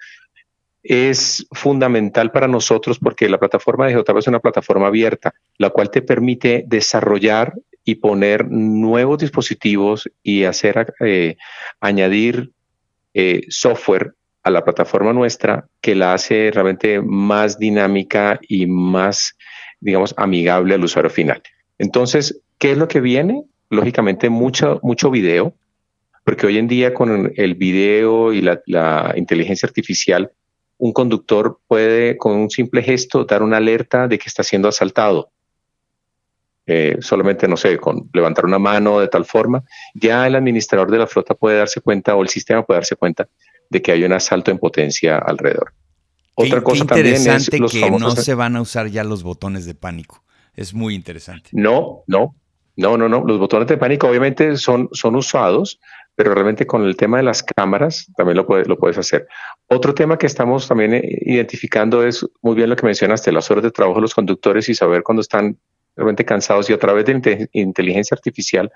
es 0.83 1.45
fundamental 1.51 2.31
para 2.31 2.47
nosotros 2.47 2.99
porque 2.99 3.29
la 3.29 3.38
plataforma 3.38 3.88
de 3.88 3.93
JTAP 3.93 4.17
es 4.17 4.27
una 4.27 4.39
plataforma 4.39 4.88
abierta, 4.88 5.33
la 5.57 5.69
cual 5.69 5.91
te 5.91 6.01
permite 6.01 6.63
desarrollar 6.67 7.53
y 7.83 7.95
poner 7.95 8.49
nuevos 8.49 9.17
dispositivos 9.17 10.09
y 10.23 10.43
hacer 10.43 10.93
eh, 10.99 11.38
añadir 11.79 12.51
eh, 13.13 13.41
software 13.49 14.13
a 14.43 14.49
la 14.51 14.63
plataforma 14.63 15.13
nuestra 15.13 15.67
que 15.81 15.95
la 15.95 16.13
hace 16.13 16.51
realmente 16.51 17.01
más 17.01 17.59
dinámica 17.59 18.39
y 18.47 18.67
más, 18.67 19.35
digamos, 19.79 20.13
amigable 20.17 20.75
al 20.75 20.83
usuario 20.83 21.09
final. 21.09 21.41
Entonces, 21.77 22.41
¿qué 22.57 22.71
es 22.71 22.77
lo 22.77 22.88
que 22.88 23.01
viene? 23.01 23.43
Lógicamente, 23.69 24.29
mucho, 24.29 24.79
mucho 24.83 25.11
video, 25.11 25.53
porque 26.29 26.45
hoy 26.45 26.59
en 26.59 26.67
día 26.67 26.93
con 26.93 27.33
el 27.36 27.55
video 27.55 28.31
y 28.31 28.41
la, 28.41 29.13
inteligencia 29.15 29.65
artificial, 29.65 30.31
un 30.77 30.93
conductor 30.93 31.59
puede 31.67 32.17
con 32.17 32.33
un 32.33 32.51
simple 32.51 32.83
gesto 32.83 33.25
dar 33.25 33.41
una 33.41 33.57
alerta 33.57 34.07
de 34.07 34.19
que 34.19 34.27
está 34.27 34.43
siendo 34.43 34.67
asaltado. 34.67 35.31
Eh, 36.67 36.98
solamente, 37.00 37.48
no 37.48 37.57
sé, 37.57 37.79
con 37.79 38.12
levantar 38.13 38.45
una 38.45 38.59
mano 38.59 39.00
de 39.00 39.07
tal 39.07 39.25
forma, 39.25 39.63
ya 39.95 40.27
el 40.27 40.36
administrador 40.36 40.91
de 40.91 41.00
la 41.00 41.07
flota 41.07 41.33
puede 41.33 41.57
darse 41.57 41.81
cuenta 41.81 42.15
o 42.15 42.21
el 42.21 42.29
sistema 42.29 42.63
puede 42.63 42.81
darse 42.81 42.95
cuenta 42.95 43.27
de 43.67 43.81
que 43.81 43.91
hay 43.91 44.03
un 44.03 44.13
asalto 44.13 44.51
en 44.51 44.59
potencia 44.59 45.17
alrededor. 45.17 45.74
Otra 46.36 46.62
cosa 46.62 46.86
también 46.86 47.15
es 47.15 47.59
los 47.59 47.71
que 47.71 47.89
no 47.89 48.12
se 48.12 48.36
van 48.36 48.55
a 48.55 48.62
usar 48.62 48.86
ya 48.89 49.03
los 49.03 49.24
botones 49.24 49.65
de 49.65 49.74
pánico. 49.74 50.24
Es 50.53 50.75
muy 50.75 50.93
interesante. 50.93 51.50
No, 51.53 52.03
no, 52.05 52.36
no, 52.79 52.98
no, 52.98 53.09
no. 53.09 53.25
Los 53.25 53.39
botones 53.39 53.67
de 53.67 53.77
pánico 53.77 54.07
obviamente 54.07 54.55
son, 54.55 54.88
son 54.93 55.15
usados 55.15 55.81
pero 56.19 56.33
realmente 56.33 56.67
con 56.67 56.83
el 56.83 56.97
tema 56.97 57.15
de 57.15 57.23
las 57.23 57.41
cámaras 57.41 58.11
también 58.17 58.35
lo, 58.35 58.45
puedes, 58.45 58.67
lo 58.67 58.77
puedes 58.77 58.97
hacer. 58.97 59.25
Otro 59.67 59.93
tema 59.93 60.17
que 60.17 60.25
estamos 60.25 60.67
también 60.67 60.93
eh, 60.93 61.01
identificando 61.21 62.05
es 62.05 62.27
muy 62.41 62.55
bien 62.55 62.69
lo 62.69 62.75
que 62.75 62.85
mencionaste, 62.85 63.31
las 63.31 63.49
horas 63.49 63.63
de 63.63 63.71
trabajo 63.71 63.99
de 63.99 64.01
los 64.01 64.13
conductores 64.13 64.67
y 64.67 64.75
saber 64.75 65.01
cuando 65.01 65.21
están 65.21 65.57
realmente 65.95 66.25
cansados 66.25 66.69
y 66.69 66.73
a 66.73 66.77
través 66.77 67.05
de 67.05 67.47
inteligencia 67.53 68.15
artificial 68.15 68.69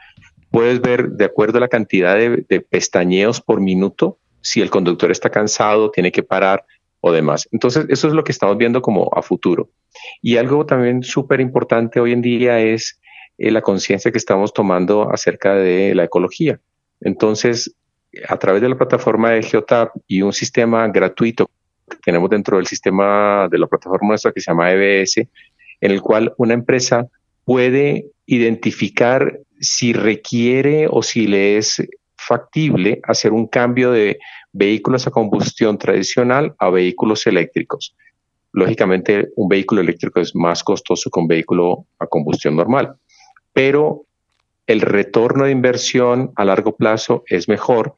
puedes 0.52 0.80
ver 0.80 1.10
de 1.10 1.26
acuerdo 1.26 1.58
a 1.58 1.60
la 1.60 1.68
cantidad 1.68 2.16
de, 2.16 2.46
de 2.48 2.62
pestañeos 2.62 3.42
por 3.42 3.60
minuto 3.60 4.20
si 4.40 4.62
el 4.62 4.70
conductor 4.70 5.12
está 5.12 5.30
cansado, 5.30 5.92
tiene 5.92 6.14
que 6.14 6.24
parar 6.24 6.64
o 7.02 7.12
demás. 7.12 7.50
Entonces, 7.52 7.88
eso 7.90 8.08
es 8.08 8.14
lo 8.14 8.24
que 8.24 8.32
estamos 8.32 8.58
viendo 8.58 8.82
como 8.82 9.10
a 9.14 9.22
futuro. 9.22 9.70
Y 10.22 10.38
algo 10.38 10.66
también 10.66 11.04
súper 11.04 11.42
importante 11.42 12.00
hoy 12.00 12.14
en 12.14 12.22
día 12.22 12.62
es 12.62 13.02
eh, 13.38 13.52
la 13.52 13.62
conciencia 13.62 14.14
que 14.14 14.18
estamos 14.18 14.54
tomando 14.54 15.12
acerca 15.12 15.56
de 15.56 15.94
la 15.94 16.06
ecología. 16.06 16.62
Entonces, 17.04 17.76
a 18.28 18.38
través 18.38 18.62
de 18.62 18.70
la 18.70 18.78
plataforma 18.78 19.32
de 19.32 19.44
Geotab 19.44 19.92
y 20.08 20.22
un 20.22 20.34
sistema 20.34 20.88
gratuito 20.88 21.50
que 21.90 21.98
tenemos 22.04 22.30
dentro 22.30 22.58
del 22.58 22.68
sistema 22.68 23.48
de 23.50 23.58
la 23.58 23.68
plataforma 23.68 24.10
nuestra 24.10 24.32
que 24.32 24.42
se 24.42 24.52
llama 24.52 24.72
EBS, 24.72 25.18
en 25.18 25.92
el 25.92 26.02
cual 26.02 26.34
una 26.38 26.54
empresa 26.54 27.08
puede 27.46 28.08
identificar 28.26 29.40
si 29.60 29.94
requiere 29.94 30.88
o 30.90 31.04
si 31.04 31.28
le 31.28 31.58
es 31.58 31.82
factible 32.16 33.02
hacer 33.04 33.34
un 33.34 33.48
cambio 33.48 33.92
de 33.92 34.20
vehículos 34.54 35.08
a 35.08 35.12
combustión 35.12 35.78
tradicional 35.78 36.56
a 36.58 36.70
vehículos 36.70 37.28
eléctricos. 37.28 37.96
Lógicamente, 38.54 39.30
un 39.36 39.50
vehículo 39.50 39.82
eléctrico 39.82 40.22
es 40.22 40.36
más 40.36 40.64
costoso 40.64 41.10
que 41.10 41.20
un 41.20 41.28
vehículo 41.28 41.86
a 42.00 42.06
combustión 42.08 42.56
normal, 42.56 42.96
pero 43.52 44.06
el 44.68 44.82
retorno 44.82 45.46
de 45.46 45.52
inversión 45.52 46.32
a 46.36 46.46
largo 46.46 46.76
plazo 46.76 47.24
es 47.28 47.48
mejor 47.48 47.98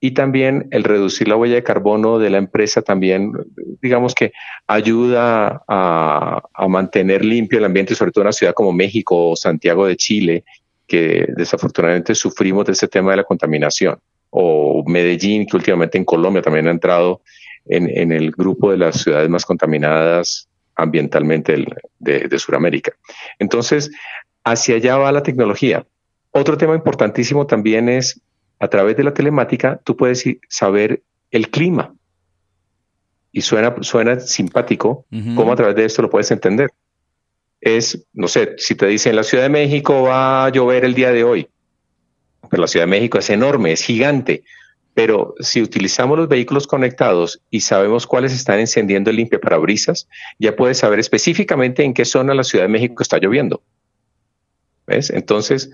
y 0.00 0.12
también 0.12 0.68
el 0.70 0.84
reducir 0.84 1.28
la 1.28 1.36
huella 1.36 1.54
de 1.54 1.62
carbono 1.62 2.18
de 2.18 2.30
la 2.30 2.38
empresa 2.38 2.82
también, 2.82 3.32
digamos 3.80 4.14
que 4.14 4.32
ayuda 4.66 5.64
a, 5.66 6.42
mantener 6.68 7.24
limpio 7.24 7.58
el 7.58 7.64
ambiente, 7.64 7.94
sobre 7.94 8.12
todo 8.12 8.22
en 8.22 8.26
una 8.26 8.32
ciudad 8.32 8.54
como 8.54 8.72
México 8.72 9.30
o 9.30 9.36
Santiago 9.36 9.86
de 9.86 9.96
Chile, 9.96 10.44
que 10.86 11.26
desafortunadamente 11.36 12.14
sufrimos 12.14 12.66
de 12.66 12.72
ese 12.72 12.88
tema 12.88 13.12
de 13.12 13.18
la 13.18 13.24
contaminación, 13.24 13.98
o 14.30 14.84
Medellín, 14.86 15.46
que 15.46 15.56
últimamente 15.56 15.96
en 15.96 16.04
Colombia 16.04 16.42
también 16.42 16.68
ha 16.68 16.72
entrado 16.72 17.22
en, 17.64 18.12
el 18.12 18.30
grupo 18.30 18.70
de 18.70 18.76
las 18.76 19.00
ciudades 19.02 19.28
más 19.28 19.44
contaminadas 19.44 20.48
ambientalmente 20.76 21.64
de, 21.98 22.28
de 22.28 22.38
Sudamérica. 22.38 22.92
Entonces, 23.38 23.90
hacia 24.44 24.76
allá 24.76 24.98
va 24.98 25.10
la 25.10 25.22
tecnología 25.22 25.84
otro 26.36 26.56
tema 26.56 26.74
importantísimo 26.74 27.46
también 27.46 27.88
es, 27.88 28.20
a 28.58 28.68
través 28.68 28.96
de 28.96 29.04
la 29.04 29.14
telemática, 29.14 29.80
tú 29.84 29.96
puedes 29.96 30.24
saber 30.48 31.02
el 31.30 31.50
clima. 31.50 31.94
Y 33.32 33.42
suena, 33.42 33.74
suena 33.80 34.18
simpático, 34.20 35.04
¿cómo 35.34 35.52
a 35.52 35.56
través 35.56 35.76
de 35.76 35.84
esto 35.84 36.02
lo 36.02 36.10
puedes 36.10 36.30
entender? 36.30 36.70
Es, 37.60 38.06
no 38.12 38.28
sé, 38.28 38.54
si 38.56 38.74
te 38.74 38.86
dicen 38.86 39.16
la 39.16 39.24
Ciudad 39.24 39.44
de 39.44 39.50
México 39.50 40.02
va 40.02 40.46
a 40.46 40.48
llover 40.48 40.84
el 40.84 40.94
día 40.94 41.10
de 41.10 41.24
hoy, 41.24 41.48
pero 42.48 42.62
la 42.62 42.68
Ciudad 42.68 42.86
de 42.86 42.90
México 42.90 43.18
es 43.18 43.28
enorme, 43.28 43.72
es 43.72 43.82
gigante, 43.82 44.44
pero 44.94 45.34
si 45.40 45.60
utilizamos 45.60 46.16
los 46.16 46.28
vehículos 46.28 46.66
conectados 46.66 47.42
y 47.50 47.60
sabemos 47.60 48.06
cuáles 48.06 48.32
están 48.32 48.60
encendiendo 48.60 49.10
el 49.10 49.16
limpia 49.16 49.38
parabrisas, 49.38 50.08
ya 50.38 50.56
puedes 50.56 50.78
saber 50.78 50.98
específicamente 50.98 51.84
en 51.84 51.92
qué 51.92 52.06
zona 52.06 52.32
la 52.32 52.44
Ciudad 52.44 52.64
de 52.64 52.70
México 52.70 53.02
está 53.02 53.18
lloviendo. 53.18 53.60
¿Ves? 54.86 55.10
Entonces, 55.10 55.70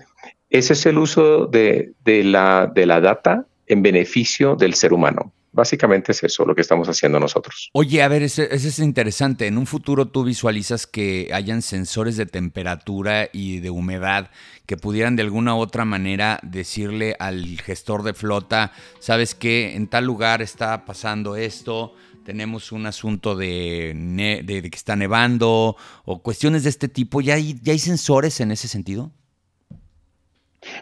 ese 0.49 0.73
es 0.73 0.85
el 0.85 0.97
uso 0.97 1.47
de, 1.47 1.93
la, 2.05 2.71
de 2.73 2.85
la 2.85 3.01
data 3.01 3.45
en 3.67 3.81
beneficio 3.81 4.55
del 4.55 4.73
ser 4.73 4.93
humano. 4.93 5.33
Básicamente 5.51 6.13
es 6.13 6.23
eso 6.23 6.45
lo 6.45 6.55
que 6.55 6.61
estamos 6.61 6.89
haciendo 6.89 7.19
nosotros. 7.19 7.69
Oye, 7.73 8.01
a 8.01 8.07
ver, 8.07 8.23
eso, 8.23 8.41
es 8.41 8.79
interesante. 8.79 9.45
En 9.45 9.59
un 9.59 9.67
futuro 9.67 10.07
tú 10.07 10.23
visualizas 10.23 10.87
que 10.87 11.29
hayan 11.31 11.61
sensores 11.61 12.17
de 12.17 12.25
temperatura 12.25 13.29
y 13.31 13.59
de 13.59 13.69
humedad 13.69 14.31
que 14.65 14.77
pudieran 14.77 15.15
de 15.15 15.21
alguna 15.21 15.55
u 15.55 15.59
otra 15.59 15.85
manera 15.85 16.39
decirle 16.41 17.15
al 17.19 17.61
gestor 17.61 18.01
de 18.01 18.15
flota, 18.15 18.71
sabes 18.99 19.35
que 19.35 19.75
en 19.75 19.87
tal 19.87 20.05
lugar 20.05 20.41
está 20.41 20.85
pasando 20.85 21.35
esto, 21.35 21.93
tenemos 22.23 22.71
un 22.71 22.85
asunto 22.85 23.35
de, 23.35 23.93
que 24.47 24.69
está 24.73 24.95
nevando 24.95 25.75
o 26.05 26.19
cuestiones 26.21 26.63
de 26.63 26.69
este 26.69 26.87
tipo. 26.87 27.21
¿Ya 27.21 27.35
hay, 27.35 27.79
sensores 27.79 28.39
en 28.39 28.51
ese 28.51 28.67
sentido? 28.67 29.11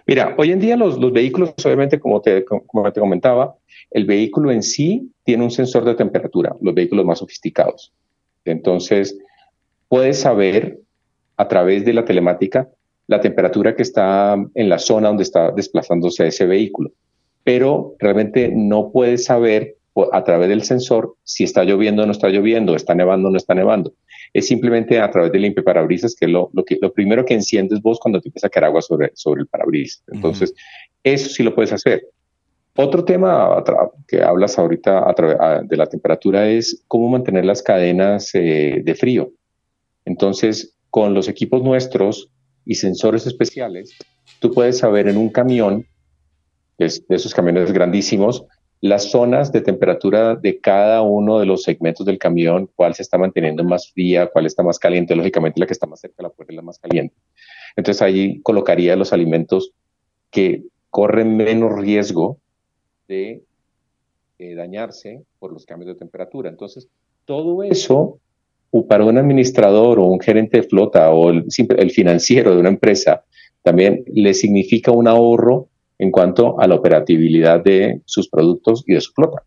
Mira, 0.05 0.35
hoy 0.37 0.51
en 0.51 0.59
día 0.59 0.77
los, 0.77 0.99
los 0.99 1.11
vehículos, 1.11 1.53
obviamente, 1.65 1.99
como 1.99 2.21
te, 2.21 2.45
como 2.45 2.91
te 2.91 2.99
comentaba, 2.99 3.55
el 3.89 4.05
vehículo 4.05 4.51
en 4.51 4.61
sí 4.61 5.11
tiene 5.23 5.43
un 5.43 5.51
sensor 5.51 5.83
de 5.85 5.95
temperatura, 5.95 6.55
los 6.61 6.73
vehículos 6.73 7.05
más 7.05 7.19
sofisticados. 7.19 7.91
Entonces, 8.45 9.17
puedes 9.87 10.19
saber 10.19 10.79
a 11.37 11.47
través 11.47 11.83
de 11.85 11.93
la 11.93 12.05
telemática 12.05 12.69
la 13.07 13.19
temperatura 13.19 13.75
que 13.75 13.81
está 13.81 14.37
en 14.53 14.69
la 14.69 14.79
zona 14.79 15.09
donde 15.09 15.23
está 15.23 15.51
desplazándose 15.51 16.27
ese 16.27 16.45
vehículo, 16.45 16.91
pero 17.43 17.95
realmente 17.99 18.51
no 18.55 18.91
puedes 18.91 19.25
saber 19.25 19.75
a 20.11 20.23
través 20.23 20.49
del 20.49 20.63
sensor 20.63 21.15
si 21.23 21.43
está 21.43 21.63
lloviendo 21.63 22.03
o 22.03 22.05
no 22.05 22.11
está 22.11 22.29
lloviendo, 22.29 22.75
está 22.75 22.95
nevando 22.95 23.27
o 23.27 23.31
no 23.31 23.37
está 23.37 23.53
nevando. 23.53 23.93
Es 24.33 24.47
simplemente 24.47 24.99
a 24.99 25.11
través 25.11 25.31
del 25.31 25.41
limpiaparabrisas, 25.41 26.15
que 26.15 26.25
es 26.25 26.31
lo, 26.31 26.49
que, 26.65 26.77
lo 26.81 26.93
primero 26.93 27.25
que 27.25 27.33
enciendes 27.33 27.81
vos 27.81 27.99
cuando 27.99 28.21
te 28.21 28.29
empieza 28.29 28.47
a 28.47 28.49
caer 28.49 28.65
agua 28.65 28.81
sobre, 28.81 29.11
sobre 29.15 29.41
el 29.41 29.47
parabrisas. 29.47 30.03
Entonces, 30.11 30.53
eso 31.03 31.29
sí 31.29 31.43
lo 31.43 31.53
puedes 31.53 31.73
hacer. 31.73 32.07
Otro 32.77 33.03
tema 33.03 33.61
que 34.07 34.21
hablas 34.21 34.57
ahorita 34.57 35.13
de 35.63 35.77
la 35.77 35.87
temperatura 35.87 36.49
es 36.49 36.83
cómo 36.87 37.09
mantener 37.09 37.43
las 37.43 37.61
cadenas 37.61 38.33
eh, 38.33 38.81
de 38.83 38.95
frío. 38.95 39.31
Entonces, 40.05 40.77
con 40.89 41.13
los 41.13 41.27
equipos 41.27 41.61
nuestros 41.61 42.29
y 42.65 42.75
sensores 42.75 43.27
especiales, 43.27 43.97
tú 44.39 44.53
puedes 44.53 44.77
saber 44.77 45.09
en 45.09 45.17
un 45.17 45.29
camión, 45.29 45.85
de 46.77 46.87
esos 47.09 47.33
camiones 47.33 47.71
grandísimos, 47.73 48.45
las 48.81 49.11
zonas 49.11 49.51
de 49.51 49.61
temperatura 49.61 50.35
de 50.35 50.59
cada 50.59 51.03
uno 51.03 51.39
de 51.39 51.45
los 51.45 51.63
segmentos 51.63 52.03
del 52.05 52.17
camión, 52.17 52.67
cuál 52.75 52.95
se 52.95 53.03
está 53.03 53.17
manteniendo 53.17 53.63
más 53.63 53.91
fría, 53.91 54.27
cuál 54.27 54.47
está 54.47 54.63
más 54.63 54.79
caliente, 54.79 55.15
lógicamente 55.15 55.59
la 55.59 55.67
que 55.67 55.73
está 55.73 55.85
más 55.85 55.99
cerca 55.99 56.15
de 56.17 56.23
la 56.23 56.29
puerta 56.29 56.51
es 56.51 56.55
la 56.55 56.63
más 56.63 56.79
caliente. 56.79 57.15
Entonces 57.75 58.01
ahí 58.01 58.41
colocaría 58.41 58.95
los 58.95 59.13
alimentos 59.13 59.71
que 60.31 60.63
corren 60.89 61.37
menos 61.37 61.79
riesgo 61.79 62.39
de 63.07 63.43
eh, 64.39 64.55
dañarse 64.55 65.21
por 65.37 65.53
los 65.53 65.65
cambios 65.65 65.93
de 65.93 65.99
temperatura. 65.99 66.49
Entonces, 66.49 66.89
todo 67.25 67.61
eso 67.61 68.19
para 68.87 69.05
un 69.05 69.17
administrador 69.17 69.99
o 69.99 70.05
un 70.05 70.19
gerente 70.19 70.57
de 70.57 70.63
flota 70.63 71.11
o 71.11 71.29
el, 71.29 71.45
el 71.77 71.91
financiero 71.91 72.53
de 72.53 72.59
una 72.59 72.69
empresa 72.69 73.23
también 73.61 74.03
le 74.07 74.33
significa 74.33 74.91
un 74.91 75.07
ahorro 75.07 75.67
en 76.01 76.09
cuanto 76.09 76.59
a 76.59 76.67
la 76.67 76.73
operatividad 76.73 77.63
de 77.63 78.01
sus 78.05 78.27
productos 78.27 78.83
y 78.87 78.95
de 78.95 79.01
su 79.01 79.13
flota. 79.13 79.43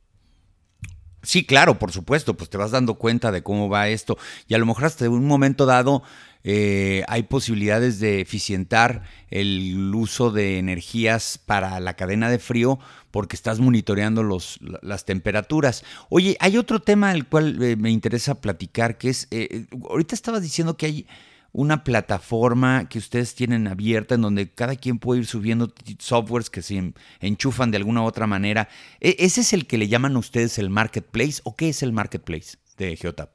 Sí, 1.24 1.44
claro, 1.44 1.80
por 1.80 1.90
supuesto, 1.90 2.34
pues 2.34 2.48
te 2.48 2.56
vas 2.56 2.70
dando 2.70 2.94
cuenta 2.94 3.32
de 3.32 3.42
cómo 3.42 3.68
va 3.68 3.88
esto 3.88 4.16
y 4.46 4.54
a 4.54 4.58
lo 4.58 4.66
mejor 4.66 4.84
hasta 4.84 5.04
en 5.04 5.12
un 5.12 5.26
momento 5.26 5.66
dado 5.66 6.04
eh, 6.44 7.02
hay 7.08 7.24
posibilidades 7.24 7.98
de 7.98 8.20
eficientar 8.20 9.02
el 9.30 9.92
uso 9.96 10.30
de 10.30 10.58
energías 10.58 11.40
para 11.44 11.80
la 11.80 11.94
cadena 11.94 12.30
de 12.30 12.38
frío 12.38 12.78
porque 13.10 13.34
estás 13.34 13.58
monitoreando 13.58 14.22
los, 14.22 14.60
las 14.82 15.04
temperaturas. 15.04 15.84
Oye, 16.08 16.36
hay 16.38 16.56
otro 16.56 16.78
tema 16.80 17.10
al 17.10 17.26
cual 17.26 17.60
eh, 17.62 17.74
me 17.74 17.90
interesa 17.90 18.40
platicar, 18.40 18.96
que 18.96 19.08
es, 19.08 19.26
eh, 19.32 19.66
ahorita 19.88 20.14
estabas 20.14 20.42
diciendo 20.42 20.76
que 20.76 20.86
hay 20.86 21.06
una 21.54 21.84
plataforma 21.84 22.88
que 22.88 22.98
ustedes 22.98 23.36
tienen 23.36 23.68
abierta 23.68 24.16
en 24.16 24.22
donde 24.22 24.50
cada 24.50 24.74
quien 24.74 24.98
puede 24.98 25.20
ir 25.20 25.26
subiendo 25.26 25.72
softwares 26.00 26.50
que 26.50 26.62
se 26.62 26.92
enchufan 27.20 27.70
de 27.70 27.76
alguna 27.76 28.02
u 28.02 28.06
otra 28.06 28.26
manera. 28.26 28.68
¿E-, 29.00 29.16
¿Ese 29.20 29.42
es 29.42 29.52
el 29.52 29.66
que 29.66 29.78
le 29.78 29.86
llaman 29.86 30.16
ustedes 30.16 30.58
el 30.58 30.68
marketplace 30.68 31.40
o 31.44 31.54
qué 31.54 31.68
es 31.68 31.84
el 31.84 31.92
marketplace 31.92 32.58
de 32.76 32.96
Geotap? 32.96 33.30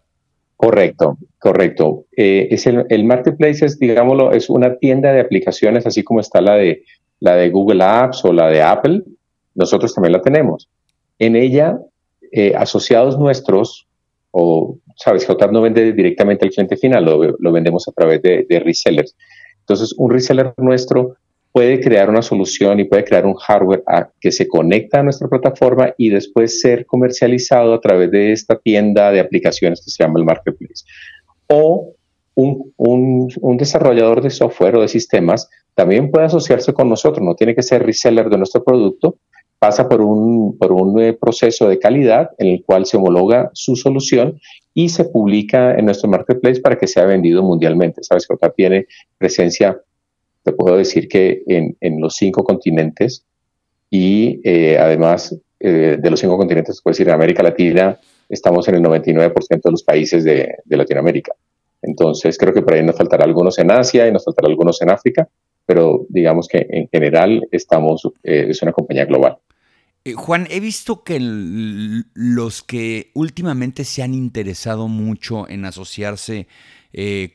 Correcto, 0.58 1.18
correcto. 1.40 2.06
Eh, 2.18 2.50
es 2.52 2.68
el, 2.68 3.06
marketplace 3.06 3.66
es, 3.66 3.80
digámoslo, 3.80 4.34
es 4.34 4.50
una 4.50 4.76
tienda 4.76 5.14
de 5.14 5.22
aplicaciones, 5.22 5.86
así 5.86 6.04
como 6.04 6.20
está 6.20 6.42
la 6.42 6.56
de, 6.56 6.84
la 7.22 7.36
de 7.36 7.50
Google 7.50 7.82
Apps 7.82 8.26
o 8.26 8.34
la 8.34 8.50
de 8.50 8.62
Apple. 8.62 9.04
Nosotros 9.56 9.96
también 9.96 10.12
la 10.12 10.22
tenemos. 10.22 10.68
En 11.20 11.38
ella, 11.38 11.80
eh, 12.34 12.54
asociados 12.58 13.18
nuestros, 13.18 13.88
o, 14.32 14.78
sabes, 15.00 15.26
Geotap 15.26 15.52
no 15.52 15.62
vende 15.62 15.94
directamente 15.94 16.46
al 16.46 16.52
cliente 16.52 16.78
final, 16.78 17.06
lo, 17.06 17.52
vendemos 17.52 17.88
a 17.88 17.92
través 17.92 18.22
de, 18.22 18.46
de 18.48 18.60
resellers. 18.60 19.16
Entonces, 19.62 19.94
un 19.98 20.12
reseller 20.12 20.54
nuestro 20.58 21.16
puede 21.52 21.80
crear 21.80 22.10
una 22.10 22.22
solución 22.22 22.80
y 22.80 22.84
puede 22.84 23.04
crear 23.04 23.26
un 23.26 23.34
hardware 23.34 23.84
que 24.20 24.32
se 24.32 24.48
conecta 24.48 25.00
a 25.00 25.04
nuestra 25.04 25.28
plataforma 25.28 25.94
y 25.98 26.10
después 26.10 26.62
ser 26.62 26.86
comercializado 26.86 27.74
a 27.74 27.82
través 27.82 28.12
de 28.12 28.32
esta 28.32 28.58
tienda 28.58 29.12
de 29.12 29.20
aplicaciones 29.20 29.82
que 29.84 29.90
se 29.90 30.04
llama 30.04 30.20
el 30.20 30.26
Marketplace. 30.26 30.86
O 31.48 31.94
un, 32.36 32.72
un, 32.78 33.58
desarrollador 33.58 34.22
de 34.22 34.30
software 34.30 34.76
o 34.76 34.82
de 34.82 34.88
sistemas 34.88 35.50
también 35.76 36.12
puede 36.12 36.28
asociarse 36.28 36.74
con 36.74 36.88
nosotros, 36.88 37.26
no 37.26 37.36
tiene 37.36 37.56
que 37.56 37.64
ser 37.64 37.84
reseller 37.84 38.30
de 38.30 38.38
nuestro 38.38 38.64
producto, 38.64 39.18
pasa 39.58 39.90
por 39.90 40.02
un, 40.02 40.58
por 40.58 40.72
un 40.72 41.02
eh, 41.02 41.14
proceso 41.14 41.68
de 41.68 41.80
calidad 41.80 42.30
en 42.38 42.48
el 42.48 42.64
cual 42.64 42.86
se 42.86 42.98
homologa 42.98 43.50
su 43.54 43.76
solución 43.76 44.40
y 44.80 44.88
se 44.88 45.04
publica 45.04 45.76
en 45.78 45.84
nuestro 45.84 46.10
marketplace 46.10 46.62
para 46.62 46.78
que 46.78 46.88
sea 46.88 47.04
vendido 47.04 47.44
mundialmente. 47.44 48.02
Sabes 48.02 48.26
que 48.26 48.34
acá 48.34 48.50
tiene 48.50 48.88
presencia 49.18 49.78
te 50.42 50.54
puedo 50.54 50.78
decir 50.78 51.10
que 51.10 51.44
en, 51.48 51.76
en 51.82 52.00
los 52.00 52.16
cinco 52.16 52.46
continentes 52.46 53.26
y 53.90 54.40
eh, 54.46 54.78
además 54.80 55.38
eh, 55.60 55.98
de 56.00 56.10
los 56.10 56.22
cinco 56.22 56.38
continentes, 56.38 56.82
puedo 56.82 56.94
decir, 56.94 57.10
en 57.10 57.14
América 57.14 57.44
Latina 57.44 58.00
estamos 58.30 58.70
en 58.70 58.76
el 58.76 58.82
99% 58.82 59.62
de 59.62 59.72
los 59.72 59.84
países 59.84 60.24
de, 60.24 60.56
de, 60.64 60.78
Latinoamérica. 60.78 61.34
Entonces 61.82 62.38
creo 62.38 62.54
que 62.54 62.62
por 62.62 62.74
ahí 62.74 62.84
nos 62.84 62.96
faltará 62.96 63.26
algunos 63.26 63.60
en 63.60 63.72
Asia 63.72 64.08
y 64.08 64.14
nos 64.14 64.24
faltará 64.24 64.48
algunos 64.48 64.82
en 64.82 64.92
África, 64.92 65.28
pero 65.66 66.06
digamos 66.08 66.48
que 66.48 66.66
en 66.70 66.88
general 66.88 67.46
estamos, 67.52 68.08
eh, 68.24 68.48
es 68.48 68.62
una 68.62 68.72
compañía 68.72 69.04
global. 69.04 69.40
Juan, 70.16 70.48
he 70.50 70.60
visto 70.60 71.04
que 71.04 71.20
los 71.20 72.64
que 72.64 73.12
últimamente 73.14 73.84
se 73.86 74.02
han 74.02 74.14
interesado 74.14 74.88
mucho 74.88 75.48
en 75.50 75.66
asociarse 75.66 76.48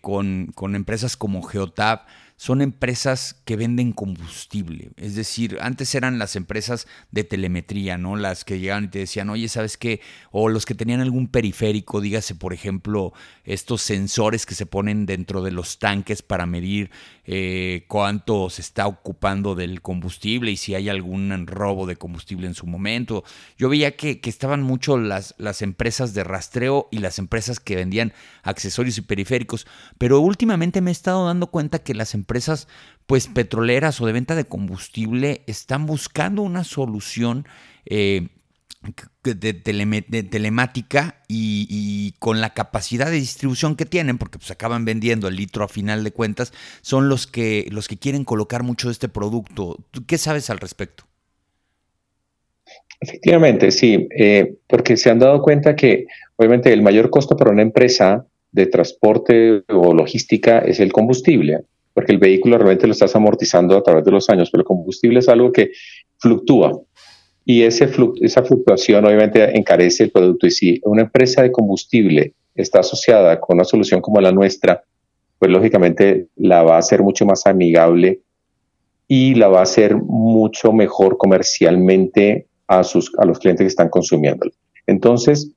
con, 0.01 0.53
con, 0.55 0.75
empresas 0.75 1.17
como 1.17 1.43
Geotab, 1.43 2.07
son 2.37 2.63
empresas 2.63 3.41
que 3.45 3.57
venden 3.57 3.93
combustible. 3.93 4.91
Es 4.97 5.15
decir, 5.15 5.59
antes 5.61 5.95
eran 5.95 6.19
las 6.19 6.35
empresas 6.35 6.89
de 7.13 7.23
telemetría, 7.23 7.97
¿no? 7.97 8.17
Las 8.17 8.45
que 8.45 8.59
llegaban 8.59 8.85
y 8.85 8.89
te 8.89 8.99
decían, 8.99 9.31
oye, 9.31 9.49
¿sabes 9.49 9.77
qué? 9.77 10.01
O 10.33 10.49
los 10.49 10.67
que 10.67 10.75
tenían 10.75 11.01
algún 11.01 11.29
periférico, 11.29 12.01
dígase, 12.01 12.35
por 12.35 12.53
ejemplo, 12.53 13.13
estos 13.45 13.83
sensores 13.83 14.47
que 14.47 14.57
se 14.57 14.67
ponen 14.67 15.07
dentro 15.07 15.43
de 15.43 15.53
los 15.53 15.79
tanques 15.79 16.23
para 16.23 16.45
medir 16.45 16.91
eh, 17.25 17.85
cuánto 17.87 18.51
se 18.51 18.63
está 18.63 18.89
ocupando 18.89 19.55
del 19.55 19.81
combustible 19.81 20.51
y 20.51 20.57
si 20.57 20.75
hay 20.75 20.89
algún 20.89 21.47
robo 21.47 21.87
de 21.87 21.97
combustible 21.97 22.49
en 22.49 22.55
su 22.55 22.67
momento. 22.67 23.23
Yo 23.57 23.69
veía 23.69 23.97
que, 23.97 24.21
estaban 24.25 24.63
mucho 24.63 24.99
las, 24.99 25.37
las 25.39 25.63
empresas 25.63 26.15
de 26.15 26.25
rastreo 26.25 26.89
y 26.91 26.99
las 26.99 27.21
empresas 27.21 27.61
que 27.61 27.77
vendían 27.77 28.13
accesorios 28.43 28.99
y 28.99 29.03
periféricos, 29.03 29.67
pero 29.99 30.19
últimamente 30.19 30.81
me 30.81 30.91
he 30.91 30.93
estado 30.93 31.27
dando 31.27 31.47
cuenta 31.47 31.79
que 31.79 31.95
las 31.95 32.13
empresas 32.15 32.24
pues 33.07 33.27
petroleras 33.29 34.01
o 34.01 34.07
de 34.07 34.13
venta 34.13 34.35
de 34.35 34.45
combustible 34.45 35.43
están 35.47 35.87
buscando 35.87 36.43
una 36.43 36.65
solución 36.65 37.47
eh, 37.87 38.29
de, 39.23 39.55
telemática 40.23 41.23
y, 41.29 42.15
con 42.19 42.41
la 42.41 42.55
capacidad 42.55 43.07
de 43.07 43.17
distribución 43.17 43.77
que 43.77 43.87
tienen, 43.87 44.19
porque 44.19 44.39
pues 44.39 44.51
acaban 44.51 44.85
vendiendo 44.85 45.29
el 45.29 45.37
litro 45.37 45.65
a 45.65 45.69
final 45.69 46.05
de 46.05 46.13
cuentas, 46.13 46.53
son 46.83 47.09
los 47.09 47.27
que, 47.27 47.67
los 47.71 47.89
que 47.89 47.97
quieren 47.97 48.25
colocar 48.25 48.63
mucho 48.63 48.89
de 48.89 48.93
este 48.93 49.09
producto. 49.09 49.79
¿Qué 50.07 50.19
sabes 50.19 50.51
al 50.51 50.59
respecto? 50.59 51.05
Efectivamente, 53.01 53.71
sí, 53.71 54.09
eh, 54.17 54.55
porque 54.67 54.97
se 54.97 55.11
han 55.11 55.19
dado 55.19 55.43
cuenta 55.43 55.77
que 55.77 56.07
obviamente 56.37 56.73
el 56.73 56.83
mayor 56.83 57.11
costo 57.11 57.37
para 57.37 57.51
una 57.51 57.63
empresa 57.63 58.27
de 58.53 58.67
transporte 58.67 59.63
o 59.69 59.93
logística 59.93 60.59
es 60.61 60.81
el 60.81 60.93
combustible, 60.93 61.65
porque 61.95 62.13
el 62.13 62.19
vehículo 62.19 62.59
realmente 62.59 62.87
lo 62.87 62.93
estás 62.93 63.15
amortizando 63.17 63.77
a 63.77 63.83
través 63.83 64.05
de 64.05 64.11
los 64.11 64.29
años, 64.29 64.51
pero 64.51 64.63
el 64.63 64.67
combustible 64.67 65.21
es 65.21 65.29
algo 65.29 65.53
que 65.53 65.71
fluctúa 66.19 66.83
y 67.45 67.63
ese 67.63 67.89
esa 68.21 68.43
fluctuación 68.43 69.05
obviamente 69.05 69.57
encarece 69.57 70.05
el 70.05 70.11
producto. 70.11 70.47
Y 70.47 70.51
si 70.51 70.81
una 70.85 71.03
empresa 71.03 71.43
de 71.43 71.53
combustible 71.53 72.33
está 72.55 72.81
asociada 72.81 73.39
con 73.39 73.57
una 73.57 73.65
solución 73.65 74.01
como 74.01 74.21
la 74.21 74.33
nuestra, 74.33 74.83
pues 75.39 75.51
lógicamente 75.51 76.29
la 76.37 76.63
va 76.63 76.77
a 76.77 76.79
hacer 76.79 77.03
mucho 77.03 77.27
más 77.27 77.47
amigable 77.47 78.21
y 79.09 79.35
la 79.35 79.49
va 79.49 79.61
a 79.61 79.65
hacer 79.65 79.97
mucho 79.97 80.73
mejor 80.73 81.19
comercialmente 81.19 82.47
a, 82.67 82.83
sus, 82.83 83.13
a 83.19 83.27
los 83.27 83.39
clientes 83.39 83.65
que 83.65 83.69
están 83.69 83.91
consumiendo. 83.91 84.49
Entonces, 84.87 85.51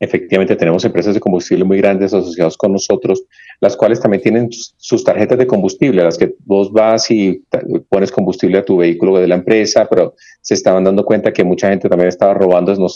efectivamente 0.00 0.56
tenemos 0.56 0.84
empresas 0.84 1.14
de 1.14 1.20
combustible 1.20 1.64
muy 1.64 1.78
grandes 1.78 2.12
asociadas 2.12 2.56
con 2.56 2.72
nosotros, 2.72 3.24
las 3.60 3.76
cuales 3.76 4.00
también 4.00 4.22
tienen 4.22 4.48
sus 4.50 5.04
tarjetas 5.04 5.38
de 5.38 5.46
combustible, 5.46 6.02
a 6.02 6.04
las 6.04 6.18
que 6.18 6.34
vos 6.44 6.72
vas 6.72 7.10
y 7.10 7.42
pones 7.88 8.10
combustible 8.10 8.58
a 8.58 8.64
tu 8.64 8.78
vehículo 8.78 9.18
de 9.18 9.28
la 9.28 9.36
empresa, 9.36 9.86
pero 9.88 10.14
se 10.40 10.54
estaban 10.54 10.84
dando 10.84 11.04
cuenta 11.04 11.32
que 11.32 11.44
mucha 11.44 11.68
gente 11.68 11.88
también 11.88 12.08
estaba 12.08 12.34
robando 12.34 12.74
no 12.74 12.86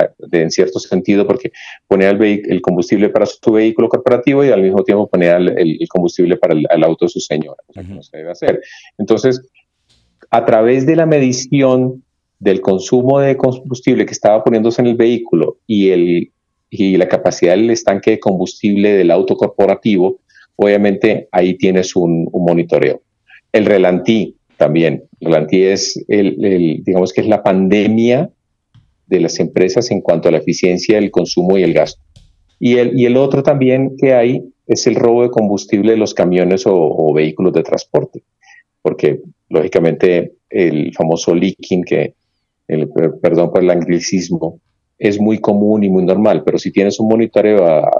eh, 0.00 0.08
en 0.32 0.50
cierto 0.50 0.78
sentido 0.78 1.26
porque 1.26 1.52
ponía 1.86 2.10
el, 2.10 2.22
el, 2.22 2.60
combustible 2.60 3.08
para 3.08 3.26
su 3.26 3.52
vehículo 3.52 3.88
corporativo 3.88 4.44
y 4.44 4.50
al 4.50 4.62
mismo 4.62 4.82
tiempo 4.82 5.08
ponía 5.08 5.36
el, 5.36 5.78
combustible 5.88 6.36
para 6.36 6.54
el, 6.54 6.84
auto 6.84 7.04
de 7.04 7.10
su 7.10 7.20
señora, 7.20 7.62
o 7.66 7.72
sea, 7.72 7.82
que 7.82 7.92
no 7.92 8.02
se 8.02 8.16
debe 8.16 8.30
hacer. 8.30 8.60
Entonces, 8.98 9.40
a 10.30 10.44
través 10.44 10.86
de 10.86 10.96
la 10.96 11.06
medición 11.06 12.02
del 12.40 12.60
consumo 12.60 13.20
de 13.20 13.36
combustible 13.36 14.06
que 14.06 14.12
estaba 14.12 14.44
poniéndose 14.44 14.80
en 14.80 14.88
el 14.88 14.96
vehículo 14.96 15.58
y 15.66 15.90
el 15.90 16.32
y 16.70 16.96
la 16.96 17.08
capacidad 17.08 17.54
del 17.54 17.70
estanque 17.70 18.12
de 18.12 18.20
combustible 18.20 18.92
del 18.92 19.10
auto 19.10 19.36
corporativo, 19.36 20.20
obviamente 20.56 21.28
ahí 21.32 21.54
tienes 21.54 21.96
un, 21.96 22.28
monitoreo. 22.32 23.02
El 23.52 23.66
relantí 23.66 24.36
también. 24.56 25.04
El 25.20 25.32
relantí 25.32 25.62
es, 25.62 26.04
el, 26.08 26.82
digamos 26.84 27.12
que 27.12 27.22
es 27.22 27.28
la 27.28 27.42
pandemia 27.42 28.30
de 29.06 29.20
las 29.20 29.40
empresas 29.40 29.90
en 29.90 30.00
cuanto 30.00 30.28
a 30.28 30.32
la 30.32 30.38
eficiencia, 30.38 30.98
el 30.98 31.10
consumo 31.10 31.56
y 31.56 31.62
el 31.62 31.72
gasto. 31.72 32.02
Y 32.60 32.76
el, 32.76 32.98
y 32.98 33.06
el 33.06 33.16
otro 33.16 33.42
también 33.42 33.96
que 33.96 34.12
hay 34.14 34.42
es 34.66 34.86
el 34.86 34.96
robo 34.96 35.22
de 35.22 35.30
combustible 35.30 35.92
de 35.92 35.96
los 35.96 36.12
camiones 36.12 36.64
o, 36.66 37.12
vehículos 37.14 37.54
de 37.54 37.62
transporte, 37.62 38.22
porque 38.82 39.20
lógicamente 39.48 40.34
el 40.50 40.92
famoso 40.94 41.34
leaking, 41.34 41.84
que 41.84 42.14
el, 42.68 42.88
perdón 43.22 43.50
por 43.50 43.62
el 43.62 43.70
anglicismo, 43.70 44.60
es 44.98 45.20
muy 45.20 45.40
común 45.40 45.84
y 45.84 45.88
muy 45.88 46.04
normal, 46.04 46.42
pero 46.44 46.58
si 46.58 46.72
tienes 46.72 46.98
un 46.98 47.08
monitoreo 47.08 47.66
a, 47.66 47.90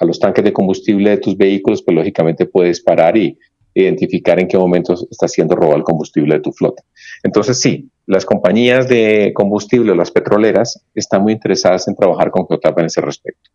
los 0.00 0.18
tanques 0.18 0.42
de 0.42 0.52
combustible 0.52 1.10
de 1.10 1.18
tus 1.18 1.36
vehículos, 1.36 1.80
pues 1.80 1.94
lógicamente 1.94 2.46
puedes 2.46 2.80
parar 2.80 3.16
y 3.16 3.38
identificar 3.72 4.40
en 4.40 4.48
qué 4.48 4.58
momento 4.58 4.94
está 5.08 5.28
siendo 5.28 5.54
robado 5.54 5.76
el 5.76 5.84
combustible 5.84 6.34
de 6.34 6.40
tu 6.40 6.50
flota. 6.50 6.82
Entonces 7.22 7.60
sí, 7.60 7.88
las 8.06 8.24
compañías 8.24 8.88
de 8.88 9.30
combustible, 9.32 9.94
las 9.94 10.10
petroleras, 10.10 10.84
están 10.92 11.22
muy 11.22 11.34
interesadas 11.34 11.86
en 11.86 11.94
trabajar 11.94 12.32
con 12.32 12.48
Geotap 12.48 12.80
en 12.80 12.86
ese 12.86 13.00
respecto. 13.00 13.50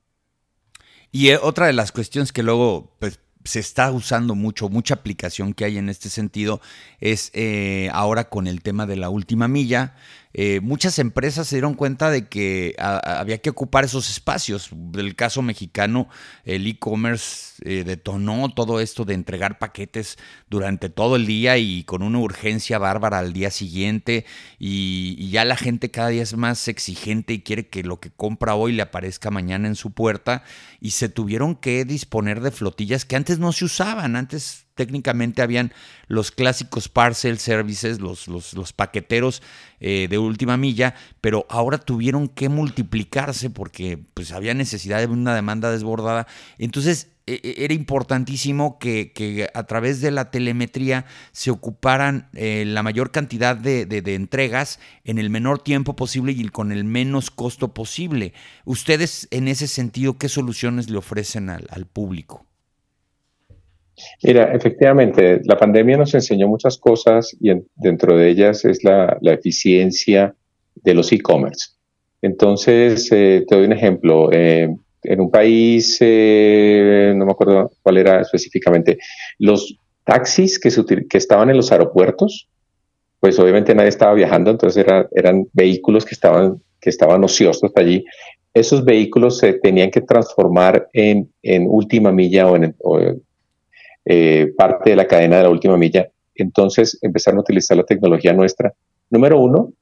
Y 1.12 1.30
eh, 1.30 1.38
otra 1.42 1.68
de 1.68 1.74
las 1.74 1.92
cuestiones 1.92 2.32
que 2.32 2.44
luego 2.44 2.96
pues, 3.00 3.20
se 3.48 3.60
está 3.60 3.92
usando 3.92 4.36
mucho, 4.36 4.70
mucha 4.70 4.94
aplicación 4.94 5.54
que 5.54 5.66
hay 5.66 5.78
en 5.78 5.90
este 5.90 6.10
sentido, 6.10 6.62
es 7.00 7.32
eh, 7.34 7.90
ahora 7.94 8.30
con 8.30 8.48
el 8.48 8.62
tema 8.62 8.86
de 8.86 8.98
la 8.98 9.10
última 9.10 9.48
milla. 9.48 9.96
Eh, 10.40 10.60
muchas 10.62 11.00
empresas 11.00 11.48
se 11.48 11.56
dieron 11.56 11.74
cuenta 11.74 12.12
de 12.12 12.28
que 12.28 12.76
había 12.78 13.40
que 13.40 13.50
ocupar 13.50 13.86
esos 13.86 14.08
espacios. 14.12 14.70
Del 14.72 15.16
caso 15.16 15.42
mexicano, 15.42 16.10
el 16.46 16.68
e-commerce 16.68 17.56
eh, 17.66 17.84
detonó 17.84 18.54
todo 18.54 18.80
esto 18.80 19.04
de 19.04 19.16
entregar 19.16 19.58
paquetes 19.58 20.20
durante 20.48 20.90
todo 20.90 21.16
el 21.16 21.26
día 21.26 21.58
y 21.58 21.84
con 21.86 22.04
una 22.04 22.20
urgencia 22.20 22.78
bárbara 22.78 23.18
al 23.18 23.34
día 23.34 23.50
siguiente. 23.50 24.26
Y, 24.60 25.32
ya 25.32 25.44
la 25.44 25.58
gente 25.58 25.90
cada 25.90 26.10
día 26.10 26.22
es 26.22 26.38
más 26.38 26.68
exigente 26.68 27.34
y 27.34 27.42
quiere 27.42 27.68
que 27.68 27.82
lo 27.82 28.00
que 28.00 28.12
compra 28.12 28.54
hoy 28.54 28.74
le 28.74 28.84
aparezca 28.84 29.32
mañana 29.32 29.68
en 29.68 29.76
su 29.76 29.90
puerta. 29.92 30.44
Y 30.80 30.92
se 30.92 31.10
tuvieron 31.10 31.56
que 31.56 31.84
disponer 31.84 32.42
de 32.42 32.52
flotillas 32.52 33.06
que 33.06 33.16
antes 33.16 33.40
no 33.40 33.52
se 33.54 33.66
usaban. 33.66 34.16
Antes 34.16 34.67
técnicamente 34.78 35.42
habían 35.42 35.74
los 36.08 36.32
clásicos 36.32 36.88
parcel 36.88 37.38
services, 37.40 38.00
los, 38.00 38.30
los, 38.30 38.74
paqueteros 38.74 39.44
eh, 39.82 40.08
de 40.10 40.18
última 40.18 40.56
milla, 40.56 40.96
pero 41.20 41.46
ahora 41.50 41.78
tuvieron 41.78 42.30
que 42.30 42.48
multiplicarse 42.48 43.50
porque 43.50 44.00
pues, 44.14 44.32
había 44.32 44.54
necesidad 44.54 45.00
de 45.00 45.08
una 45.08 45.36
demanda 45.36 45.70
desbordada. 45.70 46.28
Entonces 46.58 47.10
e, 47.28 47.42
e, 47.44 47.66
era 47.66 47.74
importantísimo 47.74 48.80
que, 48.80 49.50
a 49.54 49.64
través 49.64 50.00
de 50.00 50.12
la 50.12 50.32
telemetría 50.32 51.06
se 51.34 51.52
ocuparan 51.52 52.30
eh, 52.34 52.64
la 52.66 52.84
mayor 52.84 53.12
cantidad 53.12 53.58
de, 53.58 53.86
entregas 54.16 54.80
en 55.04 55.18
el 55.18 55.30
menor 55.30 55.60
tiempo 55.60 55.96
posible 55.96 56.32
y 56.32 56.48
con 56.48 56.72
el 56.72 56.86
menos 56.86 57.30
costo 57.30 57.74
posible. 57.74 58.34
Ustedes 58.64 59.28
en 59.32 59.50
ese 59.50 59.68
sentido, 59.68 60.18
¿qué 60.18 60.30
soluciones 60.30 60.90
le 60.90 60.98
ofrecen 60.98 61.50
al 61.50 61.86
público? 61.86 62.47
Mira, 64.24 64.54
efectivamente, 64.54 65.42
la 65.44 65.58
pandemia 65.58 65.98
nos 65.98 66.14
enseñó 66.14 66.48
muchas 66.48 66.78
cosas 66.78 67.36
y 67.40 67.52
dentro 67.76 68.18
de 68.18 68.30
ellas 68.30 68.64
es 68.66 68.84
la, 68.84 69.18
eficiencia 69.22 70.36
de 70.76 70.94
los 70.94 71.12
e-commerce. 71.12 71.72
Entonces, 72.22 73.12
eh, 73.12 73.46
te 73.48 73.56
doy 73.56 73.66
un 73.66 73.74
ejemplo. 73.74 74.30
Eh, 74.32 74.70
en 75.04 75.22
un 75.22 75.32
país, 75.32 75.98
eh, 76.02 77.14
no 77.16 77.26
me 77.26 77.32
acuerdo 77.32 77.72
cuál 77.82 77.98
era 77.98 78.22
específicamente, 78.22 78.98
los 79.40 79.78
taxis 80.04 80.60
que, 80.60 80.70
que 81.08 81.18
estaban 81.18 81.50
en 81.50 81.58
los 81.58 81.72
aeropuertos, 81.72 82.50
pues 83.20 83.40
obviamente 83.40 83.74
nadie 83.74 83.90
estaba 83.90 84.14
viajando, 84.14 84.52
entonces 84.52 84.86
eran 85.12 85.46
vehículos 85.54 86.06
que 86.06 86.14
estaban, 86.14 86.62
que 86.80 86.90
estaban 86.90 87.24
ociosos 87.24 87.72
allí. 87.76 88.06
Esos 88.54 88.84
vehículos 88.84 89.38
se 89.38 89.54
tenían 89.54 89.92
que 89.92 90.02
transformar 90.02 90.88
en, 90.94 91.30
última 91.68 92.12
milla 92.12 92.48
o 92.48 92.56
en, 92.56 92.76
o 92.80 93.00
eh, 94.10 94.54
parte 94.56 94.92
de 94.92 94.96
la 94.96 95.06
cadena 95.06 95.38
de 95.38 95.44
la 95.44 95.50
última 95.50 95.78
milla. 95.78 96.10
Entonces 96.36 96.98
empezaron 97.02 97.40
a 97.40 97.42
utilizar 97.42 97.76
la 97.76 97.84
tecnología 97.84 98.32
nuestra. 98.32 98.74
Número 99.10 99.40
uno, 99.40 99.74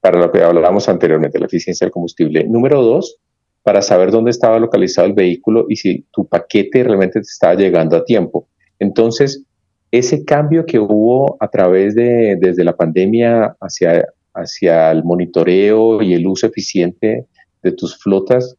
para 0.00 0.18
lo 0.18 0.32
que 0.32 0.42
hablábamos 0.42 0.88
anteriormente, 0.88 1.38
la 1.38 1.46
eficiencia 1.46 1.84
del 1.84 1.92
combustible. 1.92 2.44
Número 2.44 2.82
dos, 2.82 3.18
para 3.62 3.82
saber 3.82 4.10
dónde 4.10 4.30
estaba 4.30 4.58
localizado 4.58 5.06
el 5.06 5.12
vehículo 5.12 5.66
y 5.68 5.76
si 5.76 6.06
tu 6.10 6.26
paquete 6.26 6.82
realmente 6.82 7.20
te 7.20 7.26
estaba 7.26 7.54
llegando 7.54 7.96
a 7.96 8.04
tiempo. 8.04 8.48
Entonces, 8.78 9.44
ese 9.90 10.24
cambio 10.24 10.64
que 10.64 10.78
hubo 10.78 11.36
a 11.40 11.48
través 11.48 11.94
de, 11.94 12.38
desde 12.40 12.64
la 12.64 12.76
pandemia 12.76 13.56
hacia, 13.60 14.06
hacia 14.32 14.90
el 14.90 15.04
monitoreo 15.04 16.00
y 16.00 16.14
el 16.14 16.26
uso 16.26 16.46
eficiente 16.46 17.26
de 17.62 17.72
tus 17.72 17.98
flotas, 17.98 18.56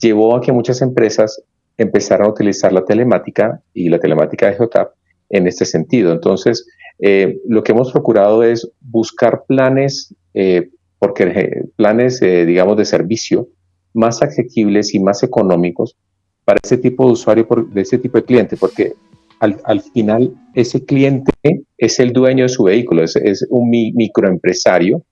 llevó 0.00 0.36
a 0.36 0.40
que 0.40 0.52
muchas 0.52 0.80
empresas 0.80 1.42
empezaron 1.78 2.26
a 2.26 2.30
utilizar 2.30 2.72
la 2.72 2.84
telemática 2.84 3.62
y 3.72 3.88
la 3.88 3.98
telemática 3.98 4.46
de 4.46 4.56
Geotap 4.56 4.92
en 5.30 5.46
este 5.46 5.64
sentido. 5.64 6.12
Entonces, 6.12 6.66
eh, 6.98 7.38
lo 7.46 7.62
que 7.62 7.72
hemos 7.72 7.92
procurado 7.92 8.42
es 8.42 8.68
buscar 8.80 9.44
planes, 9.46 10.14
eh, 10.34 10.70
porque 10.98 11.24
eh, 11.24 11.64
planes, 11.76 12.20
digamos, 12.20 12.76
de 12.76 12.84
servicio 12.84 13.48
más 13.94 14.20
asequibles 14.22 14.94
y 14.94 14.98
más 14.98 15.22
económicos 15.22 15.96
para 16.44 16.58
ese 16.62 16.78
tipo 16.78 17.06
de 17.06 17.12
usuario, 17.12 17.46
de 17.72 17.80
ese 17.80 17.98
tipo 17.98 18.18
de 18.18 18.24
cliente, 18.24 18.56
porque 18.56 18.94
al, 19.38 19.80
final 19.80 20.34
ese 20.54 20.84
cliente 20.84 21.30
es 21.76 22.00
el 22.00 22.12
dueño 22.12 22.44
de 22.44 22.48
su 22.48 22.64
vehículo, 22.64 23.04
es 23.04 23.46
un 23.50 23.70
microempresario 23.70 25.04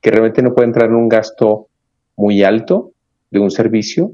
que 0.00 0.10
realmente 0.10 0.40
no 0.40 0.54
puede 0.54 0.68
entrar 0.68 0.88
en 0.88 0.96
un 0.96 1.08
gasto 1.08 1.68
muy 2.16 2.42
alto 2.42 2.92
de 3.30 3.40
un 3.40 3.50
servicio 3.50 4.12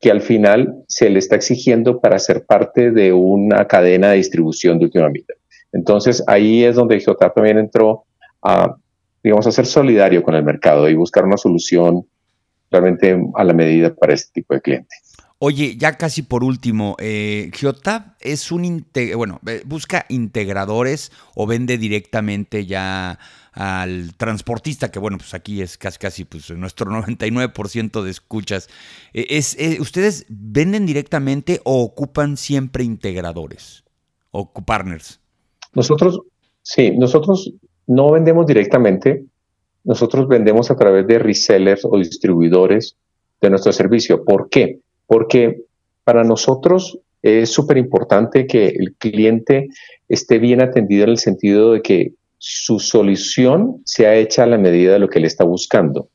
que 0.00 0.10
al 0.10 0.20
final 0.20 0.84
se 0.86 1.10
le 1.10 1.18
está 1.18 1.36
exigiendo 1.36 2.00
para 2.00 2.18
ser 2.18 2.44
parte 2.44 2.90
de 2.90 3.12
una 3.12 3.66
cadena 3.66 4.10
de 4.10 4.16
distribución 4.16 4.78
de 4.78 4.86
última 4.86 5.08
milla. 5.08 5.34
Entonces 5.72 6.22
ahí 6.26 6.64
es 6.64 6.76
donde 6.76 7.00
Geotap 7.00 7.34
también 7.34 7.58
entró 7.58 8.04
a, 8.42 8.76
digamos, 9.22 9.46
a 9.46 9.52
ser 9.52 9.66
solidario 9.66 10.22
con 10.22 10.34
el 10.34 10.44
mercado 10.44 10.88
y 10.88 10.94
buscar 10.94 11.24
una 11.24 11.36
solución 11.36 12.06
realmente 12.70 13.18
a 13.34 13.44
la 13.44 13.52
medida 13.52 13.94
para 13.94 14.14
este 14.14 14.32
tipo 14.32 14.54
de 14.54 14.60
clientes. 14.60 15.08
Oye, 15.40 15.76
ya 15.76 15.96
casi 15.96 16.22
por 16.22 16.42
último, 16.42 16.96
eh, 16.98 17.50
Geotab 17.54 18.16
es 18.18 18.50
un, 18.50 18.86
bueno, 19.14 19.40
eh, 19.46 19.62
busca 19.64 20.04
integradores 20.08 21.12
o 21.36 21.46
vende 21.46 21.78
directamente 21.78 22.66
ya 22.66 23.20
al 23.58 24.14
transportista, 24.16 24.90
que 24.90 24.98
bueno, 24.98 25.18
pues 25.18 25.34
aquí 25.34 25.62
es 25.62 25.76
casi 25.76 25.98
casi 25.98 26.24
pues, 26.24 26.50
nuestro 26.50 26.90
99% 26.90 28.02
de 28.02 28.10
escuchas. 28.10 28.68
Eh, 29.12 29.26
es, 29.30 29.56
¿Ustedes 29.80 30.26
venden 30.28 30.86
directamente 30.86 31.60
o 31.64 31.82
ocupan 31.82 32.36
siempre 32.36 32.84
integradores 32.84 33.84
o 34.30 34.52
partners? 34.52 35.20
Nosotros, 35.74 36.20
sí, 36.62 36.92
nosotros 36.92 37.52
no 37.86 38.12
vendemos 38.12 38.46
directamente, 38.46 39.24
nosotros 39.84 40.28
vendemos 40.28 40.70
a 40.70 40.76
través 40.76 41.06
de 41.06 41.18
resellers 41.18 41.84
o 41.84 41.98
distribuidores 41.98 42.96
de 43.40 43.50
nuestro 43.50 43.72
servicio. 43.72 44.24
¿Por 44.24 44.48
qué? 44.48 44.80
porque 45.08 45.62
para 46.04 46.22
nosotros 46.22 47.00
es 47.22 47.50
súper 47.50 47.78
importante 47.78 48.46
que 48.46 48.68
el 48.68 48.94
cliente 48.96 49.68
esté 50.08 50.38
bien 50.38 50.60
atendido 50.60 51.04
en 51.04 51.10
el 51.10 51.18
sentido 51.18 51.72
de 51.72 51.82
que 51.82 52.12
su 52.38 52.78
solución 52.78 53.82
sea 53.84 54.14
hecha 54.14 54.44
a 54.44 54.46
la 54.46 54.58
medida 54.58 54.92
de 54.92 54.98
lo 55.00 55.08
que 55.08 55.18
él 55.18 55.24
está 55.24 55.44
buscando. 55.44 56.08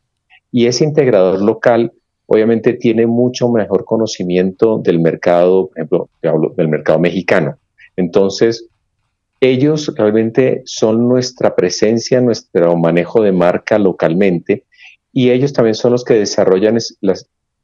Y 0.52 0.68
ese 0.68 0.84
integrador 0.84 1.42
local 1.42 1.92
obviamente 2.26 2.74
tiene 2.74 3.06
mucho 3.06 3.50
mejor 3.50 3.86
conocimiento 3.86 4.80
del 4.80 5.00
mercado, 5.00 5.68
por 5.68 5.78
ejemplo, 5.78 6.10
del 6.56 6.68
mercado 6.68 7.00
mexicano. 7.00 7.58
Entonces, 7.96 8.68
ellos 9.40 9.94
realmente 9.98 10.62
son 10.66 11.08
nuestra 11.08 11.56
presencia, 11.56 12.22
nuestro 12.22 12.78
manejo 12.78 13.22
de 13.22 13.34
marca 13.34 13.78
localmente 13.78 14.64
y 15.12 15.32
ellos 15.32 15.52
también 15.54 15.76
son 15.76 15.92
los 15.92 16.04
que 16.04 16.14
desarrollan 16.16 16.78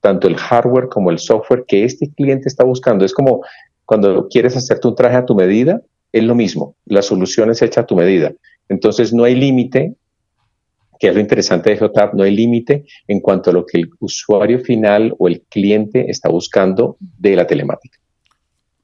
tanto 0.02 0.28
el 0.28 0.36
hardware 0.36 0.90
como 0.90 1.10
el 1.10 1.20
software 1.20 1.66
que 1.68 1.86
este 1.86 2.12
cliente 2.12 2.50
está 2.50 2.64
buscando. 2.64 3.06
Es 3.06 3.14
como 3.14 3.44
cuando 3.86 4.28
quieres 4.28 4.56
hacerte 4.56 4.88
un 4.88 4.96
traje 4.96 5.16
a 5.16 5.26
tu 5.26 5.36
medida, 5.36 5.82
es 6.12 6.24
lo 6.24 6.36
mismo, 6.36 6.76
la 6.86 7.02
solución 7.02 7.50
es 7.50 7.62
hecha 7.62 7.82
a 7.82 7.86
tu 7.86 7.96
medida. 7.96 8.34
Entonces 8.70 9.12
no 9.14 9.24
hay 9.24 9.36
límite, 9.36 9.96
que 11.00 11.08
es 11.08 11.14
lo 11.14 11.20
interesante 11.20 11.72
de 11.72 11.78
Geotab, 11.78 12.14
no 12.14 12.24
hay 12.24 12.36
límite 12.36 12.86
en 13.08 13.20
cuanto 13.20 13.50
a 13.50 13.54
lo 13.54 13.66
que 13.66 13.80
el 13.80 13.90
usuario 14.00 14.60
final 14.60 15.14
o 15.18 15.28
el 15.28 15.42
cliente 15.50 16.10
está 16.10 16.30
buscando 16.30 16.98
de 17.00 17.36
la 17.36 17.48
telemática. 17.48 18.00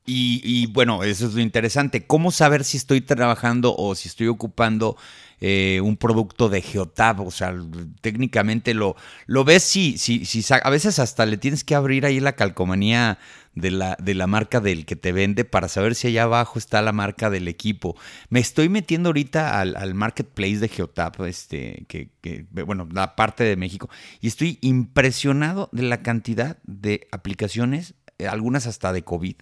Y, 0.07 0.67
bueno, 0.67 1.03
eso 1.03 1.25
es 1.25 1.33
lo 1.33 1.41
interesante. 1.41 2.05
¿Cómo 2.05 2.29
saber 2.29 2.63
si 2.63 2.77
estoy 2.77 3.01
trabajando 3.01 3.75
o 3.75 3.95
si 3.95 4.07
estoy 4.07 4.27
ocupando 4.27 4.97
eh, 5.41 5.81
un 5.83 5.97
producto 5.97 6.47
de 6.47 6.61
Geotab? 6.61 7.21
O 7.21 7.31
sea, 7.31 7.55
técnicamente 8.01 8.75
lo, 8.75 8.95
lo 9.25 9.43
ves 9.43 9.63
si, 9.63 9.97
si, 9.97 10.23
si, 10.25 10.43
a 10.53 10.69
veces 10.69 10.99
hasta 10.99 11.25
le 11.25 11.37
tienes 11.37 11.63
que 11.63 11.73
abrir 11.73 12.05
ahí 12.05 12.19
la 12.19 12.33
calcomanía 12.33 13.17
de 13.55 13.71
la, 13.71 13.97
de 14.01 14.13
la 14.13 14.27
marca 14.27 14.59
del 14.59 14.85
que 14.85 14.95
te 14.95 15.11
vende 15.11 15.45
para 15.45 15.67
saber 15.67 15.95
si 15.95 16.07
allá 16.07 16.23
abajo 16.23 16.59
está 16.59 16.81
la 16.81 16.91
marca 16.91 17.29
del 17.29 17.47
equipo. 17.47 17.95
Me 18.29 18.39
estoy 18.39 18.69
metiendo 18.69 19.09
ahorita 19.09 19.59
al, 19.59 19.93
marketplace 19.95 20.59
de 20.59 20.67
Geotab, 20.67 21.23
este, 21.25 21.85
que, 21.87 22.09
que, 22.21 22.45
bueno, 22.65 22.87
la 22.91 23.15
parte 23.15 23.43
de 23.43 23.55
México, 23.55 23.89
y 24.21 24.27
estoy 24.27 24.59
impresionado 24.61 25.69
de 25.71 25.83
la 25.83 26.01
cantidad 26.01 26.57
de 26.63 27.07
aplicaciones 27.11 27.95
eh, 28.17 28.27
algunas 28.29 28.65
hasta 28.65 28.93
de 28.93 29.03
COVID 29.03 29.35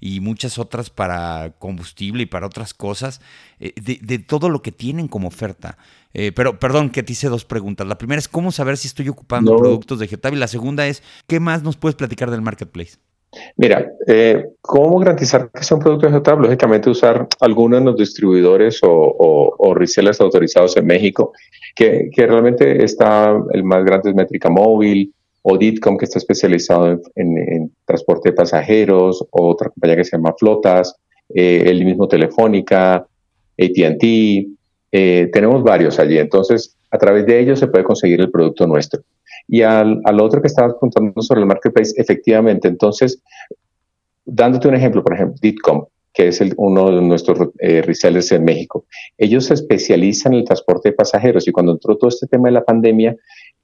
y 0.00 0.18
muchas 0.18 0.58
otras 0.58 0.90
para 0.90 1.54
combustible 1.60 2.24
y 2.24 2.26
para 2.26 2.46
otras 2.46 2.74
cosas, 2.74 3.20
eh, 3.60 3.72
de, 3.76 4.18
todo 4.18 4.50
lo 4.50 4.62
que 4.62 4.72
tienen 4.72 5.06
como 5.06 5.28
oferta. 5.28 5.78
Eh, 6.12 6.32
pero, 6.32 6.58
perdón, 6.58 6.90
que 6.90 7.04
te 7.04 7.12
hice 7.12 7.28
dos 7.28 7.44
preguntas. 7.44 7.86
La 7.86 7.98
primera 7.98 8.18
es 8.18 8.26
cómo 8.26 8.50
saber 8.50 8.78
si 8.78 8.88
estoy 8.88 9.08
ocupando 9.08 9.56
productos 9.56 10.00
de 10.00 10.08
Getab 10.08 10.32
y 10.32 10.36
la 10.36 10.48
segunda 10.48 10.88
es, 10.88 11.04
¿qué 11.28 11.38
más 11.38 11.62
nos 11.62 11.76
puedes 11.76 11.94
platicar 11.94 12.32
del 12.32 12.42
marketplace? 12.42 12.96
Mira, 13.56 13.92
¿cómo 14.60 14.98
garantizar 14.98 15.50
que 15.50 15.62
sea 15.62 15.76
un 15.76 15.82
producto? 15.82 16.08
Lógicamente 16.36 16.88
usar 16.88 17.26
algunos 17.40 17.80
de 17.80 17.84
los 17.86 17.96
distribuidores 17.96 18.80
o, 18.82 19.74
resellers 19.74 20.20
autorizados 20.20 20.76
en 20.76 20.86
México, 20.86 21.32
que, 21.74 22.08
que, 22.10 22.26
realmente 22.26 22.82
está 22.82 23.36
el 23.52 23.62
más 23.62 23.84
grande 23.84 24.10
es 24.10 24.16
Métrica 24.16 24.48
Móvil, 24.48 25.12
o 25.48 25.56
Ditcom, 25.56 25.96
que 25.96 26.06
está 26.06 26.18
especializado 26.18 27.00
en, 27.14 27.70
transporte 27.84 28.30
de 28.30 28.34
pasajeros, 28.34 29.24
o 29.30 29.48
otra 29.48 29.70
compañía 29.70 29.98
que 29.98 30.04
se 30.04 30.16
llama 30.16 30.34
Flotas, 30.36 30.96
eh, 31.32 31.62
el 31.66 31.84
mismo 31.84 32.08
Telefónica, 32.08 33.06
ATT, 33.56 34.02
eh, 34.90 35.30
tenemos 35.32 35.62
varios 35.62 36.00
allí. 36.00 36.18
Entonces, 36.18 36.75
a 36.90 36.98
través 36.98 37.26
de 37.26 37.40
ellos 37.40 37.58
se 37.58 37.66
puede 37.66 37.84
conseguir 37.84 38.20
el 38.20 38.30
producto 38.30 38.66
nuestro. 38.66 39.02
Y 39.48 39.62
al, 39.62 40.00
otro 40.20 40.40
que 40.40 40.48
estabas 40.48 40.74
contando 40.80 41.20
sobre 41.22 41.40
el 41.40 41.46
marketplace, 41.46 41.92
efectivamente, 41.96 42.68
entonces, 42.68 43.22
dándote 44.24 44.68
un 44.68 44.74
ejemplo, 44.74 45.02
por 45.02 45.14
ejemplo, 45.14 45.36
Ditcom, 45.40 45.86
que 46.12 46.28
es 46.28 46.40
uno 46.56 46.90
de 46.90 47.02
nuestros 47.02 47.50
eh, 47.58 47.82
resellers 47.82 48.32
en 48.32 48.44
México. 48.44 48.86
Ellos 49.18 49.46
se 49.46 49.54
especializan 49.54 50.32
en 50.32 50.40
el 50.40 50.44
transporte 50.44 50.90
de 50.90 50.94
pasajeros 50.94 51.46
y 51.46 51.52
cuando 51.52 51.72
entró 51.72 51.96
todo 51.96 52.08
este 52.08 52.26
tema 52.26 52.48
de 52.48 52.52
la 52.52 52.64
pandemia, 52.64 53.14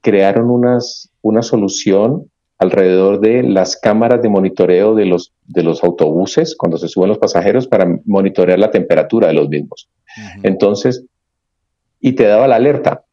crearon 0.01 0.49
unas, 0.49 1.09
una 1.21 1.41
solución 1.41 2.29
alrededor 2.59 3.19
de 3.19 3.43
las 3.43 3.75
cámaras 3.75 4.21
de 4.21 4.29
monitoreo 4.29 4.95
de 4.95 5.05
los, 5.05 5.33
de 5.45 5.63
los 5.63 5.83
autobuses 5.83 6.55
cuando 6.55 6.77
se 6.77 6.87
suben 6.87 7.09
los 7.09 7.17
pasajeros 7.17 7.67
para 7.67 7.87
monitorear 8.05 8.59
la 8.59 8.71
temperatura 8.71 9.27
de 9.27 9.33
los 9.33 9.49
mismos. 9.49 9.89
Entonces, 10.43 11.03
y 11.99 12.13
te 12.13 12.25
daba 12.25 12.47
la 12.47 12.57
alerta 12.57 13.03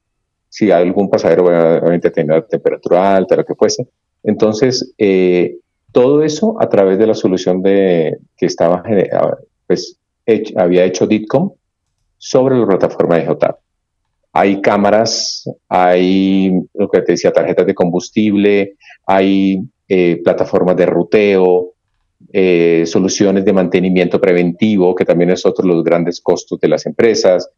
si 0.50 0.70
algún 0.70 1.08
pasajero 1.08 1.44
obviamente 1.44 2.10
tenía 2.10 2.42
temperatura 2.42 3.16
alta, 3.16 3.36
lo 3.36 3.44
que 3.44 3.54
fuese. 3.54 3.86
Entonces, 4.22 4.92
eh, 4.98 5.56
todo 5.92 6.22
eso 6.22 6.56
a 6.60 6.68
través 6.68 6.98
de 6.98 7.06
la 7.06 7.14
solución 7.14 7.62
de, 7.62 8.18
que 8.36 8.46
estaba, 8.46 8.82
pues, 9.66 9.96
había 10.56 10.84
hecho 10.84 11.06
Ditcom 11.06 11.52
sobre 12.18 12.58
la 12.58 12.66
plataforma 12.66 13.16
de 13.16 13.26
JOTAP. 13.26 13.58
Hay 14.32 14.60
cámaras, 14.60 15.48
hay 15.68 16.52
lo 16.74 16.88
que 16.88 17.00
te 17.02 17.12
decía, 17.12 17.32
tarjetas 17.32 17.66
de 17.66 17.74
combustible, 17.74 18.74
hay 19.06 19.60
eh, 19.88 20.20
plataformas 20.22 20.76
de 20.76 20.86
ruteo, 20.86 21.72
eh, 22.32 22.84
soluciones 22.86 23.44
de 23.44 23.52
mantenimiento 23.52 24.20
preventivo, 24.20 24.94
que 24.94 25.04
también 25.04 25.30
es 25.30 25.46
otro 25.46 25.66
de 25.66 25.74
los 25.74 25.84
grandes 25.84 26.20
costos 26.20 26.60
de 26.60 26.68
las 26.68 26.86
empresas, 26.86 27.48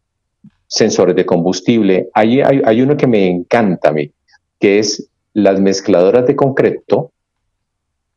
sensores 0.72 1.14
de 1.14 1.26
combustible. 1.26 2.08
Hay, 2.14 2.40
hay, 2.40 2.80
uno 2.80 2.96
que 2.96 3.06
me 3.06 3.26
encanta 3.26 3.90
a 3.90 3.92
mí, 3.92 4.10
que 4.58 4.78
es 4.78 5.06
las 5.34 5.60
mezcladoras 5.60 6.26
de 6.26 6.34
concreto. 6.34 7.12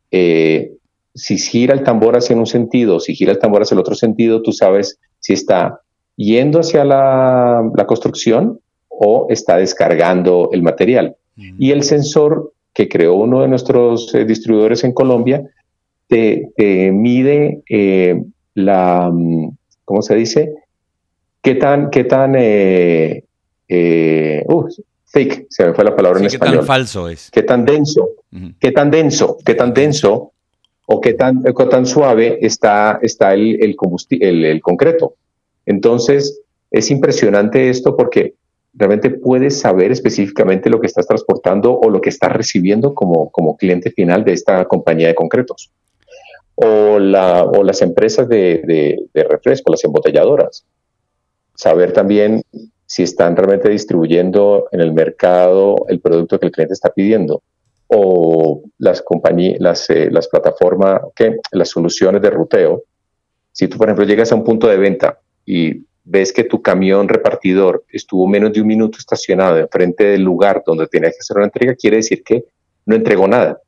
Eh, 0.09 0.71
si 1.13 1.37
gira 1.37 1.73
el 1.73 1.83
tambor 1.83 2.15
hacia 2.15 2.35
un 2.35 2.45
sentido, 2.45 3.01
si 3.01 3.13
gira 3.13 3.33
el 3.33 3.39
tambor 3.39 3.61
hacia 3.61 3.75
el 3.75 3.81
otro 3.81 3.93
sentido, 3.93 4.41
tú 4.41 4.53
sabes 4.53 4.97
si 5.19 5.33
está 5.33 5.81
yendo 6.15 6.61
hacia 6.61 6.85
la, 6.85 7.69
construcción 7.85 8.61
o 8.87 9.27
está 9.29 9.57
descargando 9.57 10.49
el 10.53 10.63
material. 10.63 11.17
Y 11.35 11.71
el 11.71 11.83
sensor 11.83 12.53
que 12.73 12.87
creó 12.87 13.15
uno 13.15 13.41
de 13.41 13.49
nuestros 13.49 14.15
eh, 14.15 14.23
distribuidores 14.23 14.85
en 14.85 14.93
Colombia 14.93 15.43
te, 16.07 16.53
mide 16.93 17.63
eh, 17.69 18.23
la, 18.53 19.11
mm, 19.11 19.49
¿cómo 19.83 20.01
se 20.01 20.15
dice? 20.15 20.53
¿Qué 21.45 21.53
tan, 21.53 21.91
qué 21.91 22.03
tan, 22.05 22.35
eh, 22.35 23.23
uh, 24.47 24.67
fake, 25.05 25.45
se 25.47 25.67
me 25.67 25.73
fue 25.75 25.83
la 25.83 25.95
palabra 25.95 26.19
en 26.19 26.25
español. 26.25 26.53
¿Qué 26.53 26.57
tan 26.57 26.65
falso 26.65 27.07
es? 27.07 27.29
¿Qué 27.29 27.43
tan 27.43 27.65
denso? 27.65 28.09
¿Qué 28.59 28.71
tan 28.71 28.89
denso? 28.89 29.37
¿Qué 29.45 29.53
tan 29.53 29.71
denso? 29.71 30.31
¿O 30.87 30.99
qué 30.99 31.13
tan, 31.13 31.43
qué 31.43 31.65
tan 31.67 31.85
suave 31.85 32.39
está, 32.41 32.97
está 32.99 33.35
el, 33.35 33.59
el, 33.61 34.45
el 34.45 34.61
concreto? 34.61 35.13
Entonces, 35.67 36.41
es 36.71 36.89
impresionante 36.89 37.69
esto 37.69 37.95
porque 37.95 38.33
realmente 38.73 39.11
puedes 39.11 39.59
saber 39.59 39.91
específicamente 39.91 40.71
lo 40.71 40.81
que 40.81 40.87
estás 40.87 41.05
transportando 41.05 41.79
o 41.79 41.91
lo 41.91 42.01
que 42.01 42.09
estás 42.09 42.31
recibiendo 42.31 42.95
como, 42.95 43.29
como 43.29 43.55
cliente 43.55 43.91
final 43.91 44.25
de 44.25 44.33
esta 44.33 44.65
compañía 44.65 45.09
de 45.09 45.15
concretos. 45.15 45.71
O, 46.55 46.97
la, 46.97 47.43
o 47.43 47.63
las 47.63 47.83
empresas 47.83 48.27
de, 48.27 49.07
de, 49.13 49.23
refresco, 49.23 49.71
las 49.71 49.83
embotelladoras. 49.83 50.65
Saber 51.55 51.93
también 51.93 52.43
si 52.85 53.03
están 53.03 53.35
realmente 53.35 53.69
distribuyendo 53.69 54.67
en 54.71 54.81
el 54.81 54.93
mercado 54.93 55.85
el 55.89 55.99
producto 55.99 56.39
que 56.39 56.47
el 56.47 56.51
cliente 56.51 56.73
está 56.73 56.91
pidiendo. 56.91 57.41
O 57.87 58.63
las 58.77 59.01
compañías, 59.01 59.59
las, 59.59 59.89
eh, 59.89 60.09
las 60.11 60.27
plataformas, 60.27 61.01
las 61.51 61.69
soluciones 61.69 62.21
de 62.21 62.29
ruteo. 62.29 62.83
Si 63.51 63.67
tú, 63.67 63.77
por 63.77 63.87
ejemplo, 63.87 64.05
llegas 64.05 64.31
a 64.31 64.35
un 64.35 64.43
punto 64.43 64.67
de 64.67 64.77
venta 64.77 65.19
y 65.45 65.85
ves 66.03 66.31
que 66.31 66.43
tu 66.43 66.61
camión 66.61 67.07
repartidor 67.07 67.83
estuvo 67.89 68.27
menos 68.27 68.53
de 68.53 68.61
un 68.61 68.67
minuto 68.67 68.99
estacionado 68.99 69.57
enfrente 69.57 70.05
del 70.05 70.21
lugar 70.21 70.63
donde 70.65 70.87
tenías 70.87 71.13
que 71.13 71.19
hacer 71.21 71.37
una 71.37 71.47
entrega, 71.47 71.75
quiere 71.75 71.97
decir 71.97 72.23
que 72.23 72.45
no 72.85 72.95
entregó 72.95 73.27
nada. 73.27 73.59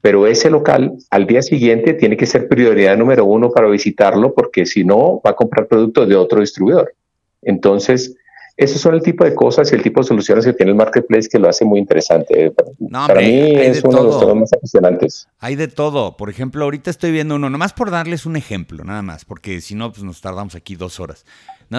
Pero 0.00 0.26
ese 0.26 0.48
local 0.48 0.94
al 1.10 1.26
día 1.26 1.42
siguiente 1.42 1.92
tiene 1.92 2.16
que 2.16 2.24
ser 2.24 2.48
prioridad 2.48 2.96
número 2.96 3.26
uno 3.26 3.50
para 3.50 3.68
visitarlo 3.68 4.34
porque 4.34 4.64
si 4.64 4.82
no 4.82 5.20
va 5.24 5.32
a 5.32 5.36
comprar 5.36 5.66
productos 5.66 6.08
de 6.08 6.16
otro 6.16 6.40
distribuidor. 6.40 6.94
Entonces, 7.42 8.16
esos 8.56 8.80
son 8.80 8.94
el 8.94 9.02
tipo 9.02 9.24
de 9.24 9.34
cosas 9.34 9.72
y 9.72 9.74
el 9.74 9.82
tipo 9.82 10.00
de 10.00 10.06
soluciones 10.06 10.44
que 10.44 10.52
tiene 10.52 10.72
el 10.72 10.76
marketplace 10.76 11.28
que 11.28 11.38
lo 11.38 11.48
hace 11.48 11.64
muy 11.64 11.80
interesante. 11.80 12.52
Para 12.90 13.20
mí 13.20 13.54
es 13.56 13.82
uno 13.82 13.98
de 13.98 14.04
los 14.04 14.20
temas 14.20 14.36
más 14.36 14.52
apasionantes. 14.52 15.28
Hay 15.38 15.56
de 15.56 15.68
todo. 15.68 16.16
Por 16.16 16.28
ejemplo, 16.28 16.64
ahorita 16.64 16.90
estoy 16.90 17.12
viendo 17.12 17.36
uno, 17.36 17.48
nomás 17.48 17.72
por 17.72 17.90
darles 17.90 18.26
un 18.26 18.36
ejemplo, 18.36 18.84
nada 18.84 19.02
más, 19.02 19.24
porque 19.24 19.60
si 19.60 19.74
no, 19.74 19.90
pues 19.90 20.04
nos 20.04 20.20
tardamos 20.20 20.54
aquí 20.54 20.76
dos 20.76 21.00
horas. 21.00 21.24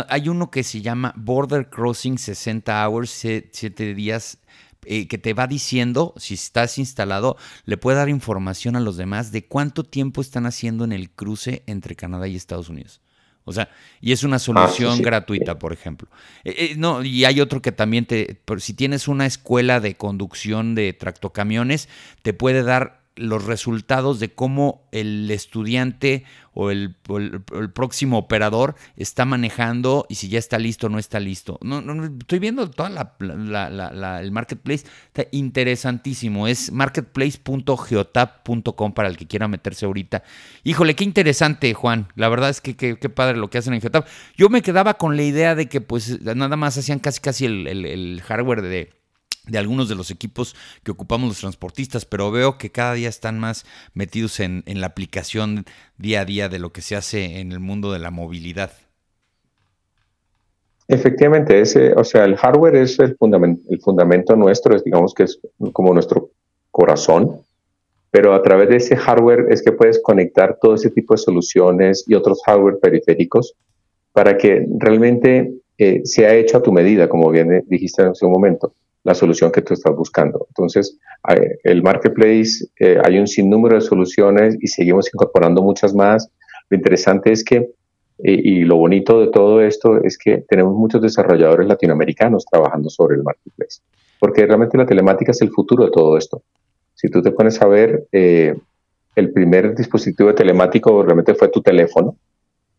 hay 0.09 0.29
uno 0.29 0.49
que 0.49 0.63
se 0.63 0.81
llama 0.81 1.13
Border 1.15 1.69
Crossing 1.69 2.17
60 2.17 2.87
Hours, 2.87 3.09
7 3.09 3.93
días 3.93 4.39
eh, 4.85 5.07
que 5.07 5.17
te 5.17 5.33
va 5.33 5.47
diciendo, 5.47 6.13
si 6.17 6.33
estás 6.33 6.77
instalado, 6.77 7.37
le 7.65 7.77
puede 7.77 7.97
dar 7.97 8.09
información 8.09 8.75
a 8.75 8.79
los 8.79 8.97
demás 8.97 9.31
de 9.31 9.45
cuánto 9.45 9.83
tiempo 9.83 10.21
están 10.21 10.45
haciendo 10.45 10.83
en 10.83 10.91
el 10.91 11.09
cruce 11.09 11.63
entre 11.67 11.95
Canadá 11.95 12.27
y 12.27 12.35
Estados 12.35 12.69
Unidos. 12.69 13.01
O 13.45 13.51
sea, 13.51 13.69
y 13.99 14.13
es 14.13 14.23
una 14.23 14.37
ah, 14.37 14.39
solución 14.39 15.01
gratuita, 15.01 15.59
por 15.59 15.73
ejemplo. 15.73 16.07
Eh, 16.43 16.55
eh, 16.57 16.75
no, 16.77 17.03
y 17.03 17.25
hay 17.25 17.41
otro 17.41 17.61
que 17.61 17.71
también 17.71 18.05
te, 18.05 18.41
si 18.59 18.73
tienes 18.73 19.07
una 19.07 19.25
escuela 19.25 19.79
de 19.79 19.95
conducción 19.95 20.75
de 20.75 20.93
tractocamiones, 20.93 21.89
te 22.21 22.33
puede 22.33 22.63
dar 22.63 23.02
los 23.15 23.45
resultados 23.45 24.19
de 24.19 24.33
cómo 24.33 24.87
el 24.91 25.29
estudiante 25.29 26.23
o 26.53 26.71
el, 26.71 26.95
próximo 27.73 28.17
operador 28.17 28.75
está 28.95 29.25
manejando 29.25 30.05
y 30.09 30.15
si 30.15 30.29
ya 30.29 30.39
está 30.39 30.57
listo 30.59 30.87
o 30.87 30.89
no 30.89 30.99
está 30.99 31.19
listo. 31.19 31.59
No, 31.61 31.81
no, 31.81 32.05
estoy 32.05 32.39
viendo 32.39 32.69
toda 32.69 32.89
la, 32.89 33.15
el 34.19 34.31
marketplace. 34.31 34.85
Está 35.07 35.25
interesantísimo. 35.31 36.47
Es 36.47 36.71
marketplace.geotap.com 36.71 38.93
para 38.93 39.09
el 39.09 39.17
que 39.17 39.27
quiera 39.27 39.47
meterse 39.47 39.85
ahorita. 39.85 40.23
Híjole, 40.63 40.95
qué 40.95 41.03
interesante, 41.03 41.73
Juan. 41.73 42.07
La 42.15 42.29
verdad 42.29 42.49
es 42.49 42.61
que 42.61 42.75
qué 42.75 43.09
padre 43.09 43.37
lo 43.37 43.49
que 43.49 43.57
hacen 43.57 43.73
en 43.73 43.81
Geotap. 43.81 44.07
Yo 44.37 44.49
me 44.49 44.61
quedaba 44.61 44.93
con 44.95 45.17
la 45.17 45.23
idea 45.23 45.55
de 45.55 45.67
que 45.67 45.81
pues 45.81 46.21
nada 46.21 46.55
más 46.55 46.77
hacían 46.77 46.99
casi 46.99 47.19
casi 47.19 47.45
el, 47.45 47.67
el 47.67 48.21
hardware 48.21 48.61
de 48.61 49.02
de 49.47 49.57
algunos 49.57 49.89
de 49.89 49.95
los 49.95 50.09
equipos 50.11 50.55
que 50.83 50.91
ocupamos 50.91 51.27
los 51.27 51.39
transportistas, 51.39 52.05
pero 52.05 52.31
veo 52.31 52.57
que 52.57 52.71
cada 52.71 52.93
día 52.93 53.09
están 53.09 53.39
más 53.39 53.65
metidos 53.93 54.39
en, 54.39 54.63
la 54.65 54.87
aplicación 54.87 55.65
día 55.97 56.21
a 56.21 56.25
día 56.25 56.49
de 56.49 56.59
lo 56.59 56.71
que 56.71 56.81
se 56.81 56.95
hace 56.95 57.39
en 57.39 57.51
el 57.51 57.59
mundo 57.59 57.91
de 57.91 57.99
la 57.99 58.11
movilidad. 58.11 58.71
Efectivamente, 60.87 61.59
ese, 61.59 61.93
o 61.93 62.03
sea, 62.03 62.25
el 62.25 62.35
hardware 62.35 62.75
es 62.75 62.99
el, 62.99 63.15
fundamento, 63.15 63.61
el 63.69 63.81
fundamento 63.81 64.35
nuestro, 64.35 64.75
es, 64.75 64.83
digamos 64.83 65.13
que 65.13 65.23
es 65.23 65.39
como 65.71 65.93
nuestro 65.93 66.31
corazón, 66.71 67.41
pero 68.11 68.33
a 68.33 68.41
través 68.41 68.69
de 68.69 68.77
ese 68.77 68.95
hardware 68.95 69.47
es 69.49 69.63
que 69.63 69.71
puedes 69.71 70.01
conectar 70.01 70.57
todo 70.61 70.75
ese 70.75 70.91
tipo 70.91 71.13
de 71.13 71.17
soluciones 71.17 72.03
y 72.07 72.13
otros 72.13 72.41
hardware 72.45 72.79
periféricos 72.79 73.55
para 74.11 74.37
que 74.37 74.67
realmente 74.77 75.53
eh, 75.77 76.01
sea 76.03 76.35
hecho 76.35 76.57
a 76.57 76.61
tu 76.61 76.71
medida, 76.71 77.09
como 77.09 77.31
bien 77.31 77.63
dijiste 77.67 78.03
hace 78.03 78.25
un 78.25 78.31
momento 78.31 78.73
la 79.03 79.13
solución 79.13 79.51
que 79.51 79.61
tú 79.61 79.73
estás 79.73 79.95
buscando. 79.95 80.45
Entonces, 80.49 80.97
el 81.63 81.83
marketplace, 81.83 82.65
eh, 82.79 82.97
hay 83.03 83.19
un 83.19 83.27
sinnúmero 83.27 83.75
de 83.75 83.81
soluciones 83.81 84.57
y 84.59 84.67
seguimos 84.67 85.09
incorporando 85.13 85.61
muchas 85.61 85.93
más. 85.93 86.29
Lo 86.69 86.77
interesante 86.77 87.31
es 87.31 87.43
que, 87.43 87.69
y 88.19 88.63
lo 88.63 88.77
bonito 88.77 89.19
de 89.19 89.27
todo 89.27 89.61
esto 89.61 90.01
es 90.03 90.17
que 90.17 90.45
tenemos 90.47 90.73
muchos 90.75 91.01
desarrolladores 91.01 91.67
latinoamericanos 91.67 92.45
trabajando 92.49 92.89
sobre 92.89 93.17
el 93.17 93.23
marketplace, 93.23 93.81
porque 94.19 94.45
realmente 94.45 94.77
la 94.77 94.85
telemática 94.85 95.31
es 95.31 95.41
el 95.41 95.49
futuro 95.49 95.85
de 95.85 95.91
todo 95.91 96.17
esto. 96.17 96.41
Si 96.93 97.09
tú 97.09 97.21
te 97.21 97.31
pones 97.31 97.61
a 97.61 97.67
ver, 97.67 98.07
eh, 98.11 98.55
el 99.15 99.33
primer 99.33 99.75
dispositivo 99.75 100.33
telemático 100.33 101.03
realmente 101.03 101.35
fue 101.35 101.49
tu 101.49 101.61
teléfono, 101.61 102.15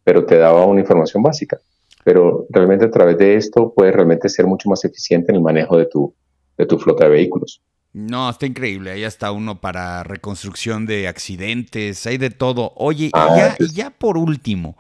pero 0.03 0.25
te 0.25 0.39
daba 0.39 0.65
una 0.65 0.81
información 0.81 1.23
básica 1.23 1.61
pero 2.05 2.47
realmente 2.51 2.85
a 2.85 2.91
través 2.91 3.19
de 3.19 3.37
esto 3.37 3.73
puedes 3.75 3.95
realmente 3.95 4.29
ser 4.29 4.47
mucho 4.47 4.69
más 4.69 4.85
eficiente 4.85 5.33
en 5.33 5.37
el 5.37 5.43
manejo 5.43 5.77
de 5.77 5.87
tu, 5.87 6.15
de 6.57 6.67
tu 6.67 6.79
flota 6.79 7.05
de 7.05 7.11
vehículos. 7.11 7.63
No, 7.95 8.29
está 8.29 8.47
increíble. 8.47 8.91
Ahí 8.91 9.05
está 9.05 9.31
uno 9.31 9.61
para 9.61 10.03
reconstrucción 10.03 10.85
de 10.85 11.07
accidentes, 11.07 12.05
hay 12.07 12.19
de 12.19 12.31
todo. 12.31 12.73
Oye, 12.75 13.07
y, 13.07 13.11
ah, 13.15 13.35
ya, 13.37 13.57
y 13.65 13.73
ya 13.73 13.91
por 13.91 14.19
último, 14.19 14.77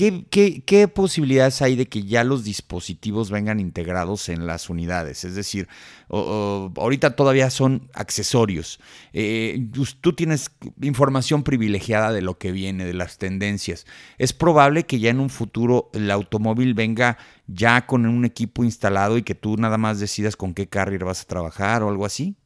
¿Qué, 0.00 0.88
posibilidades 0.88 1.60
hay 1.60 1.76
de 1.76 1.86
que 1.86 2.04
ya 2.04 2.24
los 2.24 2.42
dispositivos 2.42 3.30
vengan 3.30 3.60
integrados 3.60 4.30
en 4.30 4.46
las 4.46 4.70
unidades? 4.70 5.24
Es 5.24 5.34
decir, 5.34 5.68
ahorita 6.08 7.16
todavía 7.16 7.50
son 7.50 7.90
accesorios. 7.92 8.80
Eh, 9.12 9.68
tú 10.00 10.14
tienes 10.14 10.52
información 10.80 11.42
privilegiada 11.42 12.12
de 12.12 12.22
lo 12.22 12.38
que 12.38 12.50
viene, 12.50 12.86
de 12.86 12.94
las 12.94 13.18
tendencias. 13.18 13.84
¿Es 14.16 14.32
probable 14.32 14.86
que 14.86 15.00
ya 15.00 15.10
en 15.10 15.20
un 15.20 15.28
futuro 15.28 15.90
el 15.92 16.10
automóvil 16.10 16.72
venga 16.72 17.18
ya 17.46 17.84
con 17.86 18.06
un 18.06 18.24
equipo 18.24 18.64
instalado 18.64 19.18
y 19.18 19.22
que 19.22 19.34
tú 19.34 19.58
nada 19.58 19.76
más 19.76 20.00
decidas 20.00 20.34
con 20.34 20.54
qué 20.54 20.66
carrier 20.66 21.04
vas 21.04 21.20
a 21.20 21.26
trabajar 21.26 21.82
o 21.82 21.90
algo 21.90 22.06
así? 22.06 22.36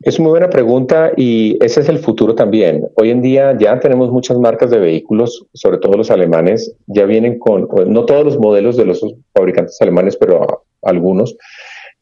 Es 0.00 0.18
muy 0.18 0.30
buena 0.30 0.50
pregunta 0.50 1.12
y 1.16 1.56
ese 1.64 1.80
es 1.80 1.88
el 1.88 1.98
futuro 1.98 2.34
también. 2.34 2.88
Hoy 2.96 3.10
en 3.10 3.22
día 3.22 3.56
ya 3.58 3.78
tenemos 3.78 4.10
muchas 4.10 4.38
marcas 4.38 4.70
de 4.70 4.78
vehículos, 4.78 5.46
sobre 5.52 5.78
todo 5.78 5.96
los 5.96 6.10
alemanes, 6.10 6.74
ya 6.86 7.04
vienen 7.04 7.38
con, 7.38 7.68
no 7.86 8.04
todos 8.04 8.24
los 8.24 8.38
modelos 8.38 8.76
de 8.76 8.86
los 8.86 9.04
fabricantes 9.34 9.80
alemanes, 9.80 10.16
pero 10.16 10.64
algunos, 10.82 11.36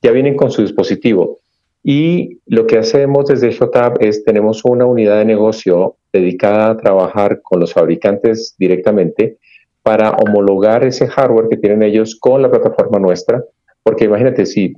ya 0.01 0.13
vienen 0.13 0.37
con 0.37 0.51
su 0.51 0.63
dispositivo. 0.63 1.41
Y 1.83 2.39
lo 2.47 2.67
que 2.67 2.79
hacemos 2.79 3.27
desde 3.27 3.51
JTAB 3.51 3.99
es 4.01 4.25
tenemos 4.25 4.65
una 4.65 4.87
unidad 4.87 5.19
de 5.19 5.25
negocio 5.25 5.97
dedicada 6.13 6.71
a 6.71 6.77
trabajar 6.77 7.41
con 7.43 7.61
los 7.61 7.73
fabricantes 7.73 8.55
directamente 8.59 9.39
para 9.83 10.11
homologar 10.11 10.85
ese 10.85 11.07
hardware 11.07 11.49
que 11.49 11.57
tienen 11.57 11.83
ellos 11.83 12.17
con 12.17 12.43
la 12.43 12.51
plataforma 12.51 12.99
nuestra. 12.99 13.43
Porque 13.83 14.05
imagínate, 14.05 14.45
si 14.45 14.75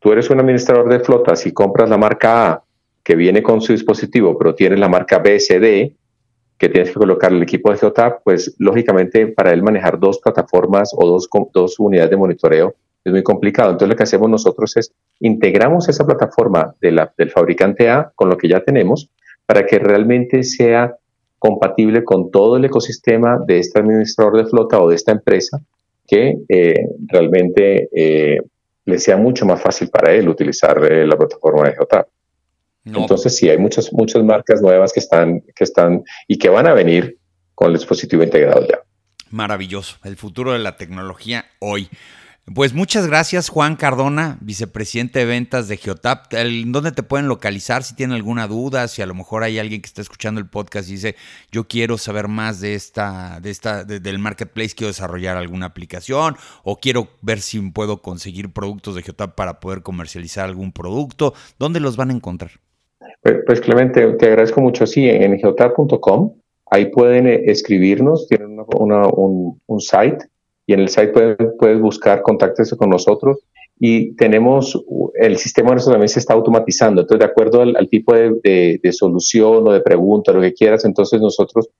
tú 0.00 0.12
eres 0.12 0.28
un 0.30 0.40
administrador 0.40 0.88
de 0.88 1.00
flotas 1.00 1.46
y 1.46 1.52
compras 1.52 1.88
la 1.88 1.98
marca 1.98 2.50
A 2.50 2.62
que 3.04 3.14
viene 3.14 3.42
con 3.42 3.60
su 3.60 3.72
dispositivo, 3.72 4.36
pero 4.36 4.54
tienes 4.54 4.78
la 4.78 4.88
marca 4.88 5.18
BSD, 5.18 5.92
que 6.58 6.68
tienes 6.68 6.90
que 6.90 6.94
colocar 6.94 7.32
el 7.32 7.42
equipo 7.42 7.70
de 7.70 7.78
GeoTap, 7.78 8.22
pues 8.22 8.54
lógicamente 8.58 9.28
para 9.28 9.52
él 9.52 9.62
manejar 9.62 9.98
dos 9.98 10.18
plataformas 10.18 10.92
o 10.94 11.06
dos, 11.06 11.28
dos 11.54 11.78
unidades 11.78 12.10
de 12.10 12.16
monitoreo 12.16 12.74
es 13.02 13.12
muy 13.12 13.22
complicado. 13.22 13.70
Entonces 13.70 13.88
lo 13.88 13.96
que 13.96 14.02
hacemos 14.02 14.28
nosotros 14.28 14.76
es 14.76 14.92
integramos 15.20 15.88
esa 15.88 16.06
plataforma 16.06 16.74
de 16.80 16.92
la, 16.92 17.12
del 17.16 17.30
fabricante 17.30 17.88
A 17.88 18.12
con 18.14 18.28
lo 18.28 18.36
que 18.36 18.48
ya 18.48 18.60
tenemos 18.60 19.08
para 19.46 19.64
que 19.64 19.78
realmente 19.78 20.42
sea 20.42 20.94
compatible 21.38 22.04
con 22.04 22.30
todo 22.30 22.58
el 22.58 22.64
ecosistema 22.66 23.38
de 23.46 23.58
este 23.58 23.80
administrador 23.80 24.36
de 24.36 24.44
flota 24.44 24.80
o 24.80 24.88
de 24.90 24.96
esta 24.96 25.12
empresa 25.12 25.58
que 26.06 26.36
eh, 26.48 26.74
realmente 27.06 27.88
eh, 27.94 28.42
le 28.90 28.98
sea 28.98 29.16
mucho 29.16 29.46
más 29.46 29.60
fácil 29.60 29.88
para 29.88 30.12
él 30.12 30.28
utilizar 30.28 30.84
eh, 30.84 31.06
la 31.06 31.16
plataforma 31.16 31.68
de 31.68 31.74
Geotap. 31.74 32.08
Entonces 32.84 33.36
sí, 33.36 33.48
hay 33.48 33.58
muchas, 33.58 33.92
muchas 33.92 34.22
marcas 34.24 34.62
nuevas 34.62 34.92
que 34.92 35.00
están, 35.00 35.42
que 35.54 35.64
están 35.64 36.02
y 36.26 36.38
que 36.38 36.48
van 36.48 36.66
a 36.66 36.72
venir 36.72 37.18
con 37.54 37.68
el 37.68 37.74
dispositivo 37.74 38.22
integrado 38.22 38.66
ya. 38.66 38.80
Maravilloso, 39.30 39.96
el 40.04 40.16
futuro 40.16 40.52
de 40.52 40.58
la 40.58 40.76
tecnología 40.76 41.44
hoy. 41.60 41.88
Pues 42.52 42.74
muchas 42.74 43.06
gracias, 43.06 43.48
Juan 43.48 43.76
Cardona, 43.76 44.36
vicepresidente 44.40 45.20
de 45.20 45.24
ventas 45.24 45.68
de 45.68 45.76
Geotap. 45.76 46.32
¿Dónde 46.66 46.90
te 46.90 47.04
pueden 47.04 47.28
localizar 47.28 47.84
si 47.84 47.94
tienen 47.94 48.16
alguna 48.16 48.48
duda? 48.48 48.88
Si 48.88 49.02
a 49.02 49.06
lo 49.06 49.14
mejor 49.14 49.44
hay 49.44 49.60
alguien 49.60 49.80
que 49.80 49.86
está 49.86 50.02
escuchando 50.02 50.40
el 50.40 50.48
podcast 50.48 50.88
y 50.88 50.92
dice, 50.92 51.14
yo 51.52 51.68
quiero 51.68 51.96
saber 51.96 52.26
más 52.26 52.60
de 52.60 52.74
esta, 52.74 53.38
de 53.40 53.50
esta, 53.50 53.84
del 53.84 54.18
marketplace, 54.18 54.74
quiero 54.74 54.88
desarrollar 54.88 55.36
alguna 55.36 55.66
aplicación 55.66 56.34
o 56.64 56.80
quiero 56.80 57.06
ver 57.22 57.40
si 57.40 57.60
puedo 57.70 58.02
conseguir 58.02 58.52
productos 58.52 58.96
de 58.96 59.02
Geotap 59.02 59.36
para 59.36 59.60
poder 59.60 59.82
comercializar 59.82 60.46
algún 60.46 60.72
producto. 60.72 61.34
¿Dónde 61.56 61.78
los 61.78 61.96
van 61.96 62.10
a 62.10 62.14
encontrar? 62.14 62.50
Pues, 63.22 63.36
pues 63.46 63.60
Clemente, 63.60 64.04
te 64.14 64.26
agradezco 64.26 64.60
mucho. 64.60 64.88
Sí, 64.88 65.08
en 65.08 65.38
geotap.com, 65.38 66.32
ahí 66.68 66.86
pueden 66.86 67.28
eh, 67.28 67.42
escribirnos, 67.46 68.26
tienen 68.26 68.58
un, 68.58 69.60
un 69.64 69.80
site 69.80 70.26
y 70.70 70.72
en 70.72 70.80
el 70.80 70.88
site 70.88 71.12
puedes, 71.58 71.80
buscar, 71.80 72.22
contáctese 72.22 72.76
con 72.76 72.90
nosotros. 72.90 73.40
Y 73.80 74.14
tenemos, 74.14 74.80
el 75.14 75.36
sistema 75.36 75.72
nuestro 75.72 75.90
también 75.90 76.08
se 76.08 76.20
está 76.20 76.32
automatizando, 76.34 77.00
entonces 77.00 77.26
de 77.26 77.32
acuerdo 77.32 77.62
al, 77.62 77.88
tipo 77.88 78.14
de, 78.14 78.78
solución 78.92 79.66
o 79.66 79.72
de 79.72 79.80
pregunta, 79.80 80.32
lo 80.32 80.40
que 80.40 80.54
quieras, 80.54 80.84
entonces 80.84 81.20
nosotros 81.20 81.70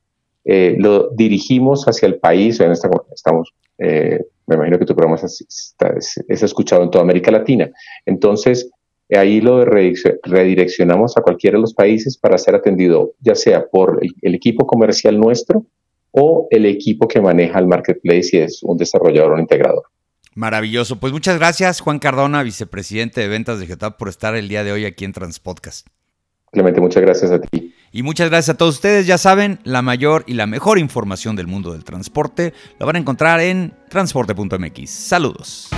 eh, 0.44 0.74
lo 0.76 1.10
dirigimos 1.10 1.84
hacia 1.84 2.06
el 2.06 2.16
país, 2.16 2.58
en 2.58 2.72
esta, 2.72 2.90
estamos, 3.14 3.52
eh, 3.78 4.24
me 4.48 4.56
imagino 4.56 4.76
que 4.76 4.86
tu 4.86 4.96
programa 4.96 5.20
es, 5.24 5.46
es, 6.26 6.42
escuchado 6.42 6.82
en 6.82 6.90
toda 6.90 7.04
América 7.04 7.30
Latina, 7.30 7.70
entonces 8.06 8.72
ahí 9.14 9.40
lo 9.40 9.64
redireccionamos 9.64 11.16
a 11.16 11.22
cualquiera 11.22 11.58
de 11.58 11.60
los 11.60 11.74
países 11.74 12.18
para 12.18 12.38
ser 12.38 12.56
atendido, 12.56 13.12
ya 13.20 13.36
sea 13.36 13.68
por 13.68 14.00
el 14.02 14.34
equipo 14.34 14.66
comercial 14.66 15.16
nuestro, 15.20 15.64
o 16.12 16.48
el 16.50 16.66
equipo 16.66 17.08
que 17.08 17.20
maneja 17.20 17.58
el 17.58 17.66
marketplace 17.66 18.30
y 18.32 18.36
es 18.38 18.62
un 18.62 18.76
desarrollador 18.76 19.32
o 19.32 19.34
un 19.34 19.40
integrador. 19.40 19.84
Maravilloso. 20.34 21.00
Pues 21.00 21.12
muchas 21.12 21.38
gracias, 21.38 21.80
Juan 21.80 21.98
Cardona, 21.98 22.42
vicepresidente 22.42 23.20
de 23.20 23.28
ventas 23.28 23.60
de 23.60 23.66
GetUp, 23.66 23.96
por 23.96 24.08
estar 24.08 24.34
el 24.36 24.48
día 24.48 24.64
de 24.64 24.72
hoy 24.72 24.84
aquí 24.84 25.04
en 25.04 25.12
Transpodcast. 25.12 25.88
Clemente, 26.52 26.80
muchas 26.80 27.02
gracias 27.02 27.30
a 27.30 27.40
ti. 27.40 27.74
Y 27.92 28.02
muchas 28.02 28.30
gracias 28.30 28.54
a 28.54 28.58
todos 28.58 28.76
ustedes. 28.76 29.06
Ya 29.06 29.18
saben, 29.18 29.58
la 29.64 29.82
mayor 29.82 30.24
y 30.26 30.34
la 30.34 30.46
mejor 30.46 30.78
información 30.78 31.36
del 31.36 31.46
mundo 31.46 31.72
del 31.72 31.84
transporte 31.84 32.52
la 32.78 32.86
van 32.86 32.96
a 32.96 32.98
encontrar 33.00 33.40
en 33.40 33.74
transporte.mx. 33.88 34.90
Saludos. 34.90 35.68